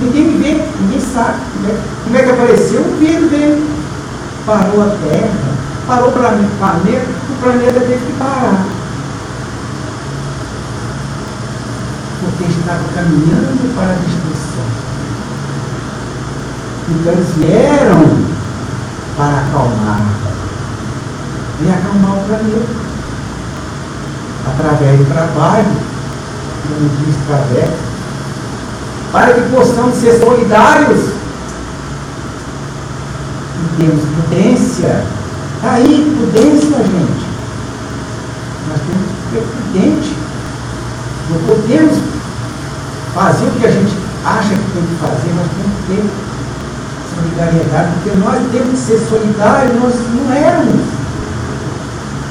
Ninguém 0.01 0.23
me 0.23 0.43
vê, 0.43 0.63
ninguém 0.79 0.99
sabe 0.99 1.39
como 1.53 1.67
é, 1.67 1.77
como 2.03 2.17
é 2.17 2.23
que 2.23 2.29
apareceu. 2.31 2.81
Um 2.81 2.97
vírus 2.97 3.29
dele. 3.29 3.75
Parou 4.45 4.83
a 4.83 4.95
Terra, 5.09 5.31
parou 5.87 6.09
o 6.09 6.11
planeta, 6.11 7.05
o 7.29 7.41
planeta 7.41 7.79
teve 7.79 8.05
que 8.05 8.13
parar. 8.13 8.63
Porque 12.21 12.43
estava 12.51 12.83
caminhando 12.93 13.75
para 13.75 13.89
a 13.89 13.95
destruição. 13.95 14.65
Então 16.89 17.13
eles 17.13 17.27
vieram 17.37 18.35
para 19.17 19.39
acalmar. 19.39 20.01
E 21.61 21.69
acalmar 21.69 22.17
o 22.17 22.23
planeta 22.25 22.85
através 24.47 24.99
do 24.99 25.05
trabalho, 25.05 25.71
como 26.67 26.89
diz 26.89 27.15
Kardec, 27.27 27.73
para 29.11 29.33
que 29.33 29.41
possamos 29.55 29.95
ser 29.95 30.19
solidários 30.19 30.99
e 33.57 33.81
temos 33.81 34.03
prudência. 34.03 35.05
Está 35.55 35.71
aí, 35.71 36.15
prudência, 36.17 36.77
gente. 36.77 37.25
Nós 38.67 38.79
temos 38.85 39.07
que 39.11 39.29
ser 39.31 39.43
prudentes. 39.47 40.11
Não 41.29 41.39
podemos 41.47 41.97
fazer 43.15 43.45
o 43.47 43.51
que 43.51 43.65
a 43.65 43.71
gente 43.71 43.97
acha 44.25 44.49
que 44.49 44.71
tem 44.73 44.83
que 44.83 44.95
fazer, 44.99 45.33
nós 45.33 45.47
temos 45.55 45.77
que 45.77 45.95
ter 45.95 46.03
solidariedade, 47.25 47.91
porque 47.95 48.17
nós 48.17 48.39
temos 48.51 48.69
que 48.71 48.77
ser 48.77 48.99
solidários, 49.09 49.81
nós 49.81 49.95
não 50.13 50.33
éramos. 50.33 50.81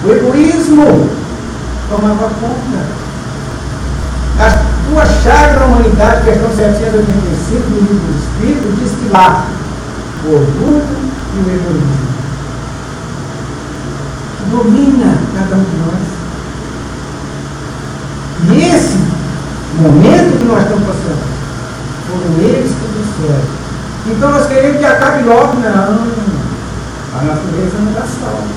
O 0.05 0.13
egoísmo 0.13 1.11
tomava 1.89 2.31
conta. 2.41 3.05
As 4.39 4.55
duas 4.89 5.09
chaves 5.23 5.59
da 5.59 5.67
humanidade, 5.67 6.25
questão 6.25 6.51
785 6.51 7.71
do 7.71 7.81
livro 7.81 7.97
do 7.97 8.13
Espírito, 8.19 8.77
diz 8.81 8.93
que 8.93 9.09
lá 9.11 9.47
o 10.25 10.35
orgulho 10.35 10.85
e 11.35 11.39
o 11.39 11.55
egoísmo 11.55 12.15
domina 14.51 15.19
cada 15.35 15.57
um 15.57 15.65
de 15.65 15.77
nós. 15.79 16.15
E 18.51 18.77
esse 18.77 18.99
momento 19.81 20.39
que 20.39 20.45
nós 20.45 20.63
estamos 20.63 20.87
passando, 20.87 21.25
foram 22.09 22.47
eles 22.47 22.71
que 22.71 22.87
disseram. 22.99 23.64
Então 24.07 24.31
nós 24.31 24.47
queremos 24.47 24.79
que 24.79 24.85
acabe 24.85 25.23
logo. 25.25 25.55
Não, 25.61 25.71
a 27.19 27.23
natureza 27.23 27.79
não 27.79 27.93
dá 27.93 28.03
salvo. 28.03 28.49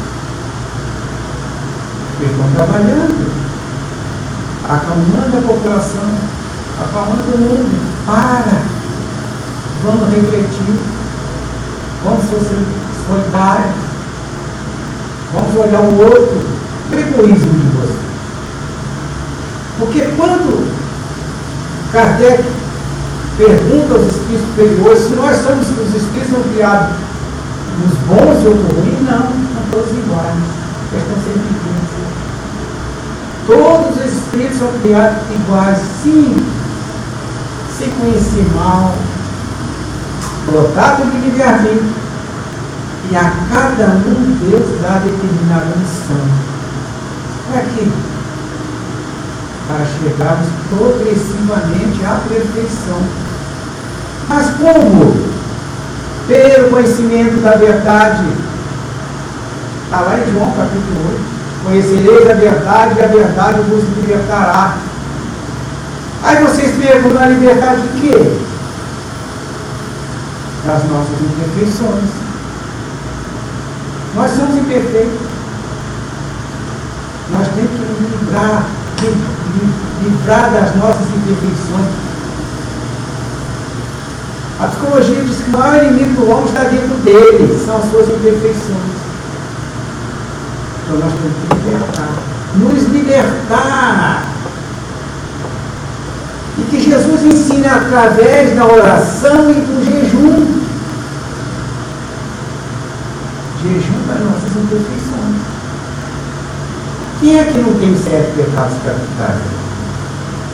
Eles 2.20 2.32
estão 2.32 2.52
trabalhando, 2.56 3.32
acalmando 4.66 5.38
a 5.38 5.42
população, 5.42 6.10
acalmando 6.82 7.34
o 7.34 7.38
mundo. 7.38 8.06
Para! 8.06 8.62
Vamos 9.84 10.10
refletir. 10.10 10.80
Vamos 12.04 12.26
ser 12.26 12.42
solidários. 13.08 13.76
Vamos 15.34 15.56
olhar 15.56 15.82
o 15.82 16.00
outro. 16.00 16.58
O 16.92 16.96
egoísmo 16.96 17.54
de 17.54 17.78
você. 17.78 18.00
Porque 19.80 20.02
quando 20.18 20.68
Kardec 21.92 22.44
pergunta 23.38 23.94
aos 23.94 24.08
espíritos 24.08 24.48
superiores 24.50 25.00
se 25.00 25.16
nós 25.16 25.38
somos, 25.38 25.68
os 25.70 25.96
espíritos 25.96 26.32
são 26.32 26.44
criados 26.54 27.08
os 27.86 27.94
bons 28.08 28.44
e 28.44 28.48
os 28.48 28.60
ruins, 28.74 29.02
não, 29.06 29.20
são 29.20 29.64
todos 29.72 29.92
iguais. 29.92 30.36
Eles 30.92 31.04
estão 31.04 31.18
sempre 31.24 31.58
Todos 33.46 33.98
os 33.98 34.14
espíritos 34.14 34.58
são 34.58 34.68
criados 34.82 35.22
iguais, 35.32 35.80
sim, 36.04 36.36
sem 37.78 37.90
conhecer 37.92 38.46
mal, 38.56 38.96
dotado 40.52 41.06
de 41.12 41.18
livre-arbítrio. 41.20 42.08
E 43.10 43.16
a 43.16 43.32
cada 43.50 43.94
um 43.94 44.38
Deus 44.42 44.82
dá 44.82 45.00
determinada 45.00 45.78
missão. 45.78 46.28
Para 47.50 47.62
quê? 47.62 47.88
Para 49.68 49.86
chegarmos 49.86 50.50
progressivamente 50.70 52.06
à 52.06 52.20
perfeição. 52.28 53.27
Mas 54.28 54.50
como? 54.58 55.28
Pelo 56.28 56.70
conhecimento 56.70 57.42
da 57.42 57.56
verdade. 57.56 58.26
Está 59.86 60.02
lá 60.02 60.20
em 60.20 60.34
João 60.34 60.52
capítulo 60.52 61.12
8. 61.12 61.38
Conhecereis 61.64 62.30
a 62.30 62.34
verdade 62.34 63.00
e 63.00 63.04
a 63.04 63.08
verdade 63.08 63.62
vos 63.62 63.84
libertará. 63.96 64.78
Aí 66.24 66.44
vocês 66.44 66.76
perguntam, 66.76 67.22
a 67.22 67.28
liberdade 67.28 67.82
de 67.82 68.02
quê? 68.02 68.40
Das 70.66 70.84
nossas 70.90 71.22
imperfeições. 71.22 72.10
Nós 74.16 74.32
somos 74.32 74.58
imperfeitos. 74.58 75.28
Nós 77.32 77.48
temos 77.48 77.72
que 77.72 78.04
nos 78.04 78.22
livrar, 78.22 78.66
livrar 80.04 80.52
das 80.52 80.76
nossas 80.76 81.08
imperfeições. 81.16 82.07
A 84.60 84.68
psicologia 84.68 85.22
diz 85.24 85.38
que 85.38 85.50
o 85.50 85.58
maior 85.58 85.84
inimigo 85.84 86.22
do 86.22 86.32
homem 86.32 86.46
está 86.46 86.64
dentro 86.64 86.96
dele, 87.04 87.64
são 87.64 87.78
as 87.78 87.92
suas 87.92 88.10
imperfeições. 88.10 88.98
Então 90.84 90.98
nós 90.98 91.14
temos 91.14 91.38
que 91.38 91.70
libertar. 91.70 92.10
Nos 92.56 92.84
libertar. 92.88 94.28
E 96.58 96.62
que 96.64 96.82
Jesus 96.82 97.24
ensina 97.24 97.76
através 97.76 98.56
da 98.56 98.66
oração 98.66 99.52
e 99.52 99.54
do 99.54 99.86
jejum. 99.86 100.62
Jejum 103.62 104.08
para 104.08 104.20
nossas 104.26 104.56
imperfeições. 104.56 105.58
Quem 107.20 107.40
é 107.40 107.44
que 107.44 107.60
não 107.60 107.74
tem 107.76 107.96
sete 107.96 108.32
pecados 108.36 108.78
capitais? 108.84 109.67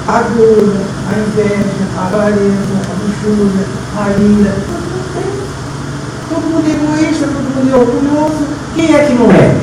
A 0.08 0.22
gula, 0.22 0.82
a 1.10 1.20
inveja, 1.20 1.86
a 1.98 2.06
avareza, 2.06 2.76
a 2.90 2.94
luxúria, 3.04 3.66
a 3.98 4.10
ira. 4.10 4.56
Todo 6.30 6.42
mundo 6.42 6.68
é 6.68 6.72
egoísta, 6.72 7.28
todo 7.28 7.56
mundo 7.56 7.72
é 7.72 7.78
orgulhoso. 7.78 8.48
Quem 8.76 8.94
é 8.94 9.06
que 9.06 9.14
não 9.14 9.32
é? 9.32 9.56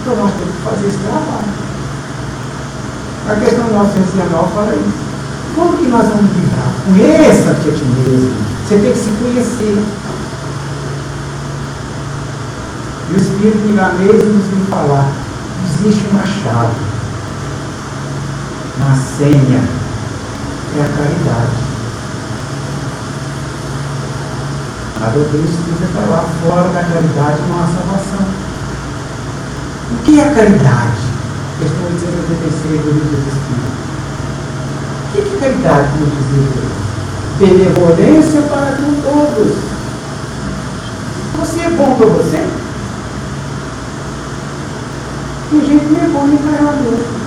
Então 0.00 0.16
nós 0.16 0.32
temos 0.34 0.54
que 0.54 0.62
fazer 0.62 0.86
esse 0.86 0.98
trabalho. 0.98 1.68
A 3.28 3.34
questão 3.34 3.66
do 3.66 3.74
nosso 3.74 3.98
ancianal 3.98 4.50
fala 4.54 4.74
isso. 4.74 5.08
Como 5.54 5.76
que 5.76 5.88
nós 5.88 6.06
vamos 6.08 6.30
lidar? 6.36 6.72
Conheça-te 6.86 7.68
a 7.68 7.72
ti 7.72 7.84
mesmo. 7.84 8.34
Você 8.66 8.78
tem 8.78 8.92
que 8.92 8.98
se 8.98 9.10
conhecer. 9.10 9.84
E 13.10 13.14
o 13.14 13.16
Espírito 13.16 13.66
Milanês 13.66 14.24
nos 14.24 14.46
vem 14.46 14.64
falar 14.70 15.08
existe 15.64 16.04
uma 16.10 16.26
chave, 16.26 16.74
uma 18.78 18.94
senha, 18.94 19.60
é 20.76 20.80
a 20.80 20.88
caridade. 20.96 21.68
A 25.00 25.10
doutrina 25.10 25.44
espírita 25.44 25.84
está 25.84 26.00
lá 26.10 26.24
fora 26.42 26.68
da 26.70 26.82
caridade 26.82 27.38
não 27.48 27.58
há 27.58 27.66
salvação. 27.66 28.26
O 29.92 30.02
que 30.04 30.20
é 30.20 30.24
caridade? 30.24 31.08
Questão 31.58 31.86
886 31.86 32.82
do 32.82 32.90
livro 32.92 33.08
dos 33.08 33.26
Espíritos. 33.26 33.78
O 35.04 35.12
que 35.12 35.18
é 35.18 35.38
caridade, 35.40 35.88
como 35.92 36.06
dizia 36.06 36.78
Benevolência 37.38 38.42
para 38.42 38.76
com 38.76 38.92
todos. 39.00 39.54
Você 41.38 41.60
é 41.60 41.70
bom 41.70 41.94
para 41.94 42.06
você? 42.06 42.44
Tem 45.50 45.60
gente 45.60 45.84
que 45.84 46.00
é 46.00 46.08
bom 46.08 46.26
nem 46.26 46.38
para 46.38 46.72
Deus. 46.72 47.17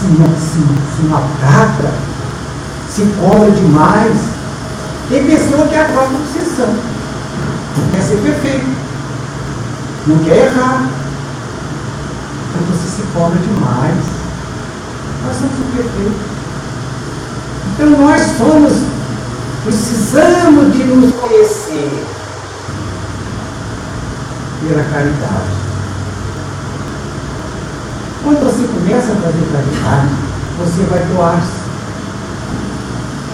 Se, 0.00 0.06
se, 0.06 0.96
se 0.96 1.02
maltrata, 1.02 1.92
se 2.88 3.02
cobra 3.20 3.50
demais. 3.50 4.16
Tem 5.10 5.26
pessoa 5.26 5.66
que 5.68 5.74
é 5.74 5.82
a 5.82 5.88
própria 5.88 6.18
obsessão. 6.18 6.74
Não 7.76 7.90
quer 7.92 8.02
ser 8.02 8.16
perfeito. 8.22 8.66
Não 10.06 10.18
quer 10.20 10.46
errar. 10.46 10.88
Então 12.48 12.62
você 12.70 12.96
se 12.96 13.02
cobra 13.12 13.38
demais. 13.38 14.04
Nós 15.26 15.36
somos 15.36 15.58
imperfeitos. 15.58 16.40
Então 17.74 17.90
nós 17.90 18.22
somos, 18.38 18.72
precisamos 19.64 20.72
de 20.72 20.84
nos 20.84 21.14
conhecer 21.14 22.06
pela 24.66 24.82
caridade. 24.84 25.69
Quando 28.22 28.44
você 28.44 28.66
começa 28.68 29.12
a 29.12 29.16
fazer 29.16 29.46
caridade, 29.50 30.08
você 30.58 30.82
vai 30.90 31.00
doar-se. 31.06 31.60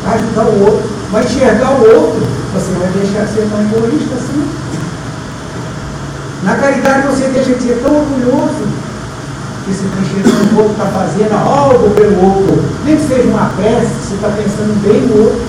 Vai 0.05 0.15
ajudar 0.15 0.45
o 0.45 0.65
outro, 0.65 0.91
vai 1.11 1.25
enxergar 1.25 1.71
o 1.73 1.81
outro. 1.81 2.27
Você 2.55 2.73
vai 2.79 2.89
deixar 2.89 3.25
de 3.27 3.35
ser 3.35 3.49
tão 3.51 3.61
egoísta 3.61 4.15
assim. 4.15 4.49
Na 6.45 6.55
caridade 6.57 7.09
você 7.09 7.29
deixa 7.29 7.55
de 7.55 7.63
ser 7.63 7.83
tão 7.83 7.97
orgulhoso 7.97 8.87
que 9.65 9.75
você 9.75 9.85
está 9.85 10.01
enxergando 10.01 10.55
o 10.55 10.59
outro 10.59 10.73
está 10.73 10.87
fazendo 10.87 11.35
algo 11.35 11.91
pelo 11.91 12.25
outro. 12.25 12.65
Nem 12.85 12.97
que 12.97 13.09
seja 13.09 13.29
uma 13.29 13.51
prece, 13.57 13.93
você 14.01 14.15
está 14.15 14.29
pensando 14.29 14.81
bem 14.81 15.01
no 15.01 15.25
outro. 15.25 15.43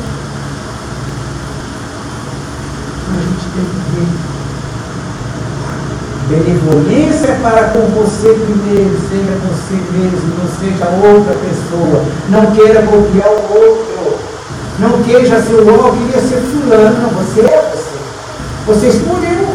A 3.10 3.20
gente 3.22 3.46
tem 3.54 3.64
que 3.64 3.78
ver 3.94 4.08
Benevolência 6.28 7.38
para 7.42 7.70
com 7.70 7.88
você 7.96 8.28
primeiro, 8.28 9.00
seja 9.08 9.40
você 9.48 9.76
mesmo, 9.96 10.34
não 10.36 10.48
seja 10.60 10.86
outra 11.08 11.34
pessoa. 11.36 12.04
Não 12.28 12.52
queira 12.52 12.82
copiar 12.82 13.30
o 13.30 13.54
outro. 13.54 14.20
Não 14.78 15.02
ser 15.42 15.54
o 15.54 15.72
outro, 15.72 15.98
queria 15.98 16.22
ser 16.22 16.42
fulano. 16.42 17.00
Não, 17.02 17.10
você 17.12 17.42
é 17.42 17.72
você. 17.74 17.98
Você 18.68 18.88
escolheu. 18.90 19.48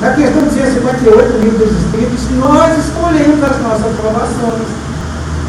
Na 0.00 0.12
questão 0.12 0.42
258 0.42 1.32
do 1.32 1.44
livro 1.44 1.58
dos 1.58 1.76
Espíritos, 1.76 2.30
nós 2.38 2.78
escolhemos 2.78 3.42
as 3.42 3.60
nossas 3.62 3.96
provações. 3.96 4.68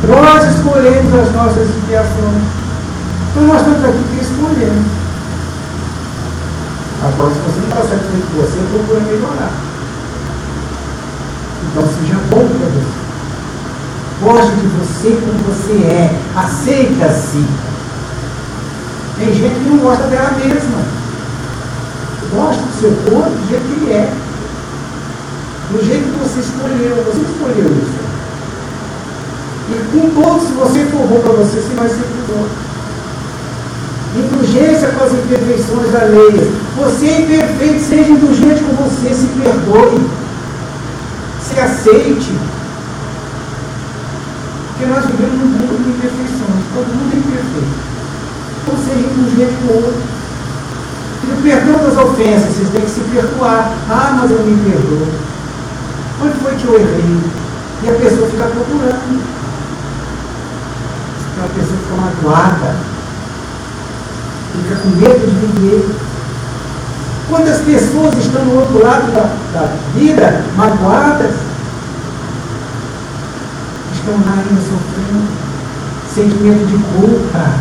Nós 0.10 0.56
escolhemos 0.56 1.14
as 1.14 1.32
nossas 1.34 1.70
expiações. 1.70 2.44
Então 3.30 3.44
nós 3.44 3.62
estamos 3.62 3.86
aqui 3.86 4.20
escolhendo. 4.20 5.01
Agora, 7.04 7.34
se 7.34 7.40
você 7.40 7.60
não 7.62 7.70
está 7.70 7.82
satisfeito 7.82 8.28
com 8.28 8.42
você, 8.42 8.60
procura 8.70 9.00
melhorar. 9.00 9.52
Então, 11.66 11.84
seja 11.84 12.20
bom 12.30 12.48
para 12.48 12.68
você. 12.70 13.02
Goste 14.22 14.56
de 14.56 14.68
você 14.68 15.20
como 15.20 15.40
você 15.50 15.74
é. 15.88 16.20
Aceita-se. 16.36 17.44
Tem 19.18 19.34
gente 19.34 19.56
que 19.56 19.70
não 19.70 19.80
gosta 19.80 20.04
dela 20.08 20.32
mesma. 20.38 20.84
Gosta 22.36 22.62
do 22.62 22.80
seu 22.80 22.92
corpo 23.10 23.32
do 23.32 23.50
jeito 23.50 23.66
que 23.66 23.84
ele 23.84 23.94
é. 23.94 24.14
Do 25.72 25.84
jeito 25.84 26.04
que 26.04 26.20
você 26.20 26.40
escolheu. 26.40 27.04
Você 27.04 27.22
escolheu 27.22 27.66
isso. 27.82 28.02
E 29.70 29.74
com 29.92 30.22
todos, 30.22 30.48
se 30.48 30.54
você 30.54 30.86
for 30.86 31.08
bom 31.08 31.20
para 31.22 31.34
você, 31.34 31.62
você 31.62 31.74
vai 31.74 31.90
ser 31.90 32.06
bom 32.28 32.71
indulgência 34.20 34.90
com 34.90 35.04
as 35.06 35.14
imperfeições 35.14 35.96
alheias. 35.96 36.50
Você 36.78 37.08
é 37.08 37.22
imperfeito, 37.22 37.80
seja 37.80 38.12
indulgente 38.12 38.64
com 38.64 38.76
você, 38.76 39.14
se 39.14 39.28
perdoe, 39.28 40.02
se 41.42 41.60
aceite. 41.60 42.32
Porque 44.68 44.86
nós 44.86 45.06
vivemos 45.06 45.40
num 45.40 45.46
mundo 45.46 45.84
de 45.84 45.90
imperfeições, 45.90 46.64
todo 46.74 46.88
mundo 46.88 47.14
é 47.14 47.18
imperfeito. 47.18 47.92
Então 48.62 48.76
seja 48.78 49.08
indulgente 49.08 49.54
com 49.62 49.74
o 49.74 49.76
outro. 49.78 50.22
E 51.24 51.42
perdão 51.44 51.78
das 51.78 51.98
ofensas, 51.98 52.56
vocês 52.56 52.70
têm 52.70 52.82
que 52.82 52.90
se 52.90 53.02
perdoar. 53.02 53.72
Ah, 53.90 54.18
mas 54.20 54.32
eu 54.32 54.40
me 54.40 54.58
perdoo. 54.70 55.08
Onde 56.24 56.38
foi 56.44 56.56
que 56.56 56.66
eu 56.66 56.76
errei? 56.76 57.20
E 57.84 57.90
a 57.90 57.94
pessoa 57.94 58.28
fica 58.30 58.44
procurando. 58.44 59.22
A 61.44 61.48
pessoa 61.56 61.78
fica 61.78 61.96
magoada 61.96 62.91
fica 64.52 64.76
com 64.76 64.90
medo 64.90 65.20
de 65.20 65.46
viver. 65.48 65.96
Quantas 67.30 67.60
pessoas 67.60 68.18
estão 68.18 68.44
no 68.46 68.60
outro 68.60 68.84
lado 68.84 69.12
da, 69.14 69.34
da 69.54 69.74
vida, 69.96 70.44
magoadas, 70.58 71.32
estão 73.94 74.14
lá 74.26 74.34
ainda 74.34 74.62
sofrendo, 74.62 75.28
sentimento 76.14 76.66
de 76.68 76.78
culpa. 76.96 77.54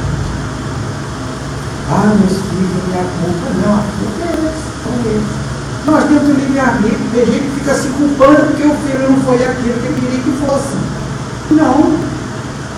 Ah, 1.93 2.15
meus 2.19 2.39
filhos, 2.39 2.85
minha 2.89 3.05
culpa. 3.05 3.47
Não, 3.63 3.75
a 3.75 3.83
culpa 3.99 4.27
é 4.27 4.33
eles, 4.33 4.55
são 4.83 4.93
eles. 5.11 5.41
Nós 5.87 6.05
temos 6.05 6.29
o 6.29 6.41
livre-arbítrio, 6.41 7.11
tem 7.13 7.27
gente 7.27 7.45
que 7.45 7.61
fica 7.61 7.75
se 7.75 7.89
culpando 7.89 8.47
porque 8.47 8.65
o 8.65 8.75
filho 8.75 9.11
não 9.11 9.21
foi 9.23 9.45
aquilo 9.45 9.75
que 9.75 10.01
queria 10.01 10.21
que 10.21 10.47
fosse. 10.47 10.77
Não, 11.53 11.97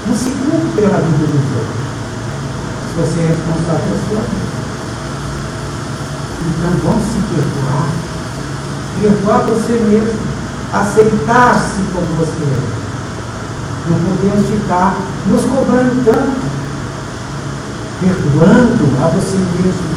não 0.07 0.17
se 0.17 0.31
culpe 0.31 0.77
pela 0.77 0.99
vida 0.99 1.27
dos 1.27 1.57
outros 1.57 1.82
você 2.97 3.21
é 3.21 3.27
responsável 3.29 3.81
pela 3.85 4.01
sua 4.09 4.23
vida. 4.29 4.53
Então 6.49 6.71
vamos 6.85 7.05
se 7.05 7.19
perdoar. 7.33 7.89
Perdoar 9.01 9.41
você 9.47 9.73
mesmo. 9.73 10.33
Aceitar-se 10.73 11.83
como 11.93 12.07
você 12.17 12.43
é. 12.43 12.83
Não 13.89 13.99
podemos 13.99 14.49
ficar 14.49 14.97
nos 15.27 15.43
cobrando 15.43 16.05
tanto. 16.05 16.53
Perdoando 18.01 19.05
a 19.05 19.09
você 19.09 19.37
mesmo. 19.37 19.93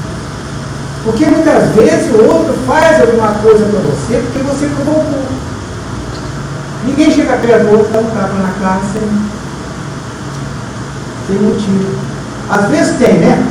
Porque 1.03 1.25
muitas 1.25 1.75
vezes 1.75 2.11
o 2.15 2.23
outro 2.23 2.53
faz 2.65 2.99
alguma 3.01 3.31
coisa 3.33 3.65
para 3.65 3.79
você 3.79 4.23
porque 4.25 4.39
você 4.43 4.67
provocou. 4.67 5.25
Ninguém 6.85 7.11
chega 7.11 7.37
perto 7.37 7.63
do 7.63 7.77
outro 7.77 7.93
dá 7.93 7.99
um 7.99 8.05
tapa 8.05 8.33
na 8.33 8.51
cara 8.59 8.81
sem, 8.91 9.01
sem 11.27 11.41
motivo. 11.41 12.04
Às 12.49 12.69
vezes 12.69 12.97
tem, 12.97 13.19
né? 13.19 13.45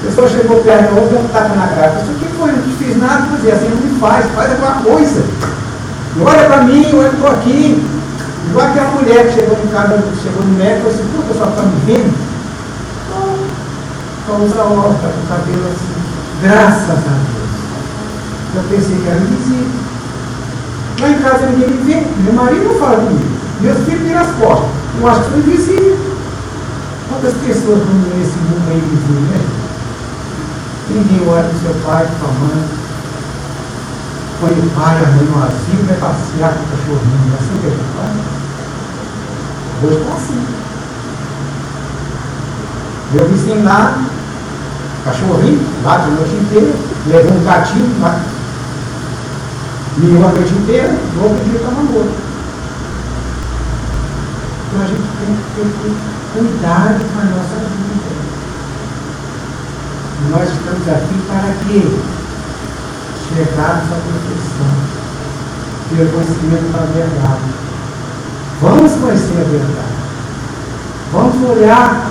A 0.00 0.06
pessoa 0.06 0.28
chegou 0.28 0.62
perto 0.62 0.94
do 0.94 1.00
outro, 1.00 1.16
deu 1.16 1.24
um 1.24 1.28
tapa 1.28 1.54
na 1.54 1.68
cara. 1.68 2.02
Isso 2.02 2.18
que 2.18 2.36
foi? 2.36 2.52
Não 2.52 2.62
te 2.62 2.70
fiz 2.78 2.96
nada, 2.96 3.36
dizer 3.36 3.52
assim, 3.52 3.68
não 3.68 3.76
me 3.76 4.00
faz, 4.00 4.26
faz 4.34 4.50
alguma 4.52 4.82
coisa. 4.82 5.22
E 6.16 6.20
olha 6.20 6.44
para 6.44 6.62
mim, 6.64 6.88
eu 6.90 7.06
estou 7.06 7.30
aqui. 7.30 7.86
Igual 8.50 8.66
aquela 8.66 8.90
mulher 8.90 9.28
que 9.28 9.34
chegou 9.34 9.56
no 9.56 9.70
casa, 9.70 10.02
chegou 10.22 10.42
no 10.44 10.58
médico 10.58 10.88
e 10.88 10.92
falou 10.92 10.94
assim, 10.94 11.08
pô, 11.16 11.22
pessoal 11.22 11.50
está 11.50 11.62
me 11.62 11.80
vendo? 11.86 12.32
Então, 14.24 14.44
usa 14.44 14.62
óculos, 14.62 15.00
tá 15.00 15.08
com 15.08 15.20
o 15.20 15.26
cabelo 15.28 15.66
assim. 15.66 15.92
Graças 16.42 16.90
a 16.90 16.94
Deus. 16.94 17.32
Eu 18.54 18.62
pensei 18.70 18.96
que 18.96 19.08
era 19.08 19.18
invisível. 19.18 19.82
Lá 21.00 21.08
em 21.08 21.18
casa 21.18 21.46
ninguém 21.46 21.70
me 21.70 21.82
vê. 21.82 22.06
Meu 22.22 22.32
marido 22.32 22.64
não 22.64 22.74
fala 22.78 22.96
comigo. 22.96 23.24
Meus 23.60 23.78
filhos 23.84 24.02
viram 24.02 24.20
as 24.20 24.30
costas. 24.36 24.68
Eu 25.00 25.08
acho 25.08 25.22
que 25.22 25.30
foi 25.30 25.38
invisível. 25.38 25.98
Quantas 27.22 27.40
pessoas 27.40 27.78
nesse 28.18 28.36
mundo 28.36 28.66
é 28.68 28.74
invisível, 28.74 29.22
né? 29.30 29.40
Ninguém 30.90 31.28
olha 31.28 31.44
para 31.44 31.54
o 31.54 31.60
seu 31.60 31.74
pai, 31.86 32.04
para 32.04 32.18
sua 32.18 32.32
mãe. 32.34 32.64
Põe 34.40 34.50
o 34.50 34.70
pai, 34.74 34.96
a 34.96 35.06
mãe 35.06 35.24
no 35.30 35.38
asilo, 35.38 35.86
vai 35.86 35.96
passear 35.98 36.52
com 36.52 36.64
o 36.64 36.66
cachorrinho. 36.66 37.34
Assim 37.38 37.60
que 37.60 37.66
a 37.66 37.70
gente 37.70 37.86
faz. 37.94 38.10
Hoje 39.84 39.98
está 40.02 40.14
assim. 40.16 40.42
Eu 43.14 43.28
me 43.28 43.62
lá, 43.62 43.98
cachorrinho, 45.04 45.62
lá 45.84 45.98
de 45.98 46.10
noite 46.10 46.34
inteira, 46.34 46.74
levou 47.06 47.38
um 47.38 47.44
gatinho 47.44 48.00
lá, 48.00 48.20
miou 49.98 50.28
a 50.28 50.32
noite 50.32 50.54
inteira, 50.54 50.98
no 51.14 51.22
outro 51.22 51.44
dia 51.44 51.60
estava 51.60 51.82
morto. 51.82 52.21
Então 54.72 54.84
a 54.84 54.88
gente 54.88 55.04
tem 55.20 55.36
que 55.36 55.52
ter 55.54 55.68
cuidado 56.32 57.04
com 57.12 57.20
a 57.20 57.24
nossa 57.24 57.60
vida. 57.60 58.08
Nós 60.30 60.48
estamos 60.48 60.88
aqui 60.88 61.16
para 61.28 61.52
quê? 61.68 61.82
Chegarmos 63.28 63.92
à 63.92 63.96
perfeição, 64.00 64.72
ter 65.90 66.08
conhecimento 66.10 66.72
da 66.72 66.88
verdade. 66.88 67.52
Vamos 68.62 68.92
conhecer 68.92 69.40
a 69.40 69.44
verdade. 69.44 69.92
Vamos 71.12 71.50
olhar 71.50 72.10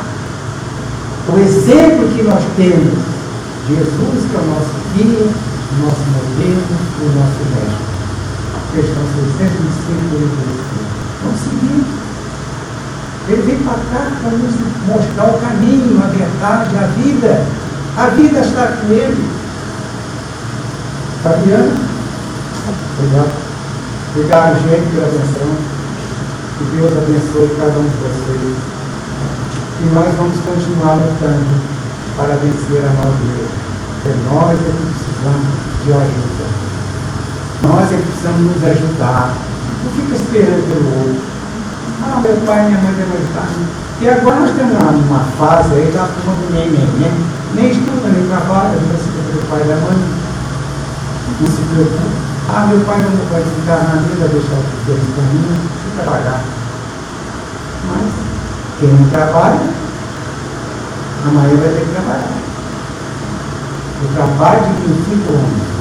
o 1.34 1.40
exemplo 1.40 2.10
que 2.16 2.22
nós 2.22 2.44
temos. 2.58 2.94
Jesus, 3.70 4.30
que 4.30 4.36
é 4.36 4.40
o 4.40 4.46
nosso 4.46 4.76
guia, 4.94 5.26
o 5.26 5.76
nosso 5.82 6.06
modelo, 6.14 6.62
o 7.02 7.06
nosso 7.18 7.42
mestre. 7.56 7.90
Questão 8.76 9.04
605 9.40 10.62
Vamos 11.24 11.40
seguir. 11.40 12.11
Ele 13.28 13.42
vem 13.44 13.58
para 13.60 13.74
cá 13.74 14.12
para 14.22 14.32
nos 14.32 14.56
mostrar 14.88 15.30
o 15.30 15.40
caminho, 15.40 16.02
a 16.04 16.08
verdade, 16.08 16.76
a 16.78 16.88
vida. 16.98 17.46
A 17.98 18.08
vida 18.08 18.40
está 18.40 18.68
com 18.68 18.92
ele. 18.92 19.30
Fabiana? 21.24 21.76
Obrigado. 22.98 23.32
Obrigado, 24.14 24.54
gente, 24.64 24.92
pela 24.94 25.08
atenção. 25.08 25.56
Que 26.58 26.64
Deus 26.76 26.92
abençoe 26.98 27.56
cada 27.58 27.80
um 27.80 27.84
de 27.84 27.98
vocês. 27.98 28.58
E 29.82 29.86
nós 29.94 30.16
vamos 30.16 30.38
continuar 30.42 30.96
lutando 30.96 31.62
para 32.18 32.36
vencer 32.36 32.86
a 32.86 32.94
nós 33.02 33.16
mesmos. 33.22 33.62
É 34.04 34.16
nós 34.34 34.58
é 34.58 34.66
que 34.66 34.82
precisamos 34.82 35.48
de 35.86 35.94
ajuda. 35.94 36.46
Nós 37.62 37.92
é 37.92 37.98
que 37.98 38.04
precisamos 38.04 38.56
nos 38.56 38.64
ajudar. 38.64 39.36
Não 39.84 39.92
fica 39.92 40.16
esperando 40.16 40.68
pelo 40.68 41.08
outro. 41.08 41.31
Ah, 42.04 42.20
meu 42.22 42.36
pai 42.46 42.66
e 42.66 42.70
minha 42.70 42.82
mãe 42.82 42.92
ajudar. 42.92 43.48
E 44.02 44.10
agora 44.10 44.40
nós 44.40 44.56
temos 44.56 44.74
uma, 44.74 44.92
uma 44.92 45.24
fase 45.38 45.74
aí 45.76 45.92
da 45.92 46.10
turma 46.10 46.34
do 46.34 46.54
nem, 46.54 46.72
nem, 46.72 46.88
nem. 46.98 47.14
Nem 47.54 47.70
estuda, 47.70 48.10
nem 48.10 48.28
trabalha, 48.28 48.74
não 48.74 48.98
se 48.98 49.12
preocupa 49.14 49.38
o 49.38 49.50
pai 49.50 49.62
e 49.68 49.72
a 49.72 49.76
mãe. 49.76 50.00
Não 51.40 51.48
se 51.48 51.62
preocupa. 51.62 52.32
Ah, 52.50 52.66
meu 52.66 52.82
pai 52.82 52.98
não 52.98 53.12
vai 53.30 53.44
ficar 53.44 53.86
na 53.86 54.02
vida, 54.02 54.28
deixar 54.28 54.58
o 54.58 54.66
filho 54.86 54.98
no 54.98 55.16
caminho, 55.16 55.56
fica 55.86 56.04
trabalhar. 56.04 56.42
Mas 57.88 58.10
quem 58.80 58.90
não 58.90 59.10
trabalha, 59.10 59.62
amanhã 61.28 61.56
vai 61.56 61.70
ter 61.70 61.86
que 61.86 61.92
trabalhar. 61.94 62.42
O 64.02 64.08
trabalho 64.16 64.74
de 64.74 64.88
25 64.88 65.34
anos. 65.34 65.72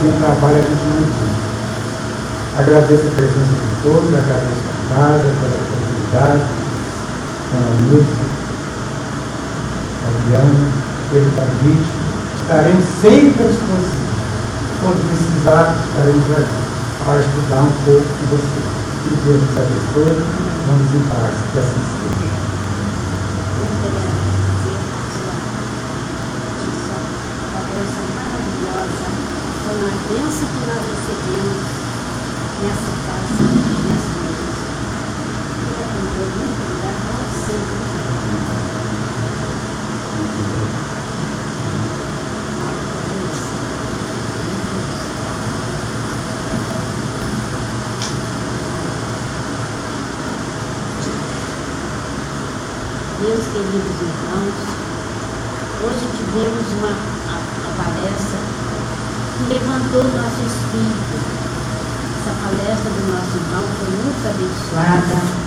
Sem 0.00 0.12
trabalho 0.18 0.56
a 0.56 0.62
gente 0.66 0.84
não 0.90 1.06
tem. 1.06 1.30
Agradeço 2.58 3.06
a 3.06 3.10
presença 3.14 3.54
de 3.54 3.82
todos, 3.84 4.10
agradeço 4.10 4.64
a 4.66 4.79
casa 4.90 5.22
pela 5.22 5.54
oportunidade 5.54 6.42
com 7.50 7.58
a 7.58 7.70
Lúcia, 7.90 8.26
a 10.04 10.10
Diana, 10.26 10.64
pelo 11.10 11.30
convite. 11.30 11.90
Estaremos 12.40 12.84
sempre 13.00 13.44
à 13.44 13.46
disposição. 13.46 14.10
Quando 14.80 15.00
precisar, 15.08 15.76
estaremos 15.86 16.30
aqui 16.32 16.60
para 17.04 17.20
estudar 17.20 17.62
um 17.62 17.72
pouco 17.84 18.02
com 18.02 18.26
você. 18.36 18.60
Que 19.02 19.10
Deus 19.24 19.40
nos 19.40 19.56
abençoe. 19.56 20.18
Vamos 20.66 20.94
em 20.94 21.02
paz, 21.08 21.34
que 21.52 21.58
assim 21.58 21.82
seja. 21.90 22.30
Foi 29.64 29.76
uma 29.76 29.94
bênção 30.08 30.46
que 30.48 30.62
nós 30.66 30.82
recebemos 30.90 31.80
nessa 32.60 32.92
casa, 33.06 33.42
nessa 33.88 34.14
noite. 34.20 34.60
Fica 35.60 35.84
com 35.84 35.90
Deus, 35.90 35.90
muito 35.90 35.90
obrigada 35.90 35.90
a 35.90 36.00
você. 36.00 36.09
Meus 36.20 36.28
queridos 53.46 53.96
irmãos, 54.00 54.58
hoje 55.82 56.04
tivemos 56.18 56.66
uma 56.78 56.92
a, 57.28 57.36
a 57.64 57.72
palestra 57.82 58.40
que 59.38 59.42
levantou 59.54 60.02
o 60.02 60.12
nosso 60.16 60.40
espírito. 60.44 61.16
Essa 62.18 62.32
palestra 62.42 62.90
do 62.90 63.02
nosso 63.10 63.32
irmão 63.38 63.64
foi 63.78 63.88
muito 64.04 64.22
abençoada. 64.28 65.39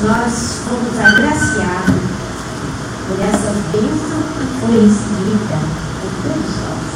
Nós 0.00 0.62
fomos 0.62 0.94
agraciados 0.94 1.98
por 3.08 3.18
essa 3.18 3.50
bênção 3.72 4.22
que 4.38 4.46
foi 4.60 4.86
recebida 4.86 5.58
por 5.98 6.12
todos 6.22 6.54
nós. 6.62 6.86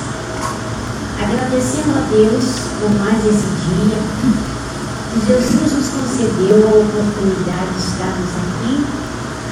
Agradecendo 1.19 1.99
a 1.99 2.07
Deus 2.15 2.45
por 2.79 2.91
mais 3.03 3.27
esse 3.27 3.51
dia, 3.67 3.99
que 5.11 5.19
Jesus 5.27 5.73
nos 5.73 5.89
concedeu 5.89 6.63
a 6.63 6.79
oportunidade 6.79 7.75
de 7.75 7.83
estarmos 7.83 8.31
aqui, 8.39 8.87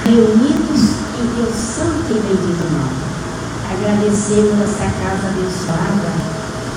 reunidos 0.04 0.82
em 1.18 1.26
Deus 1.34 1.54
Santo 1.54 2.06
e 2.06 2.22
bendito 2.22 2.70
nome. 2.70 3.02
Agradecendo 3.66 4.62
essa 4.62 4.86
casa 4.94 5.26
abençoada 5.26 6.10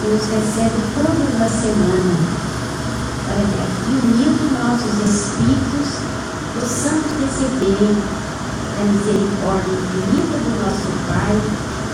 que 0.01 0.09
nos 0.09 0.25
recebe 0.25 0.81
todas 0.95 1.37
as 1.37 1.53
semanas, 1.53 2.21
para 3.27 3.45
que 3.45 3.61
aqui 3.61 3.93
unidos 4.07 4.57
nossos 4.57 4.93
espíritos 5.05 6.02
possamos 6.63 7.11
receber 7.19 7.91
a 8.79 8.83
misericórdia 8.87 9.75
infinita 9.83 10.37
do 10.39 10.51
nosso 10.63 10.87
Pai, 11.11 11.35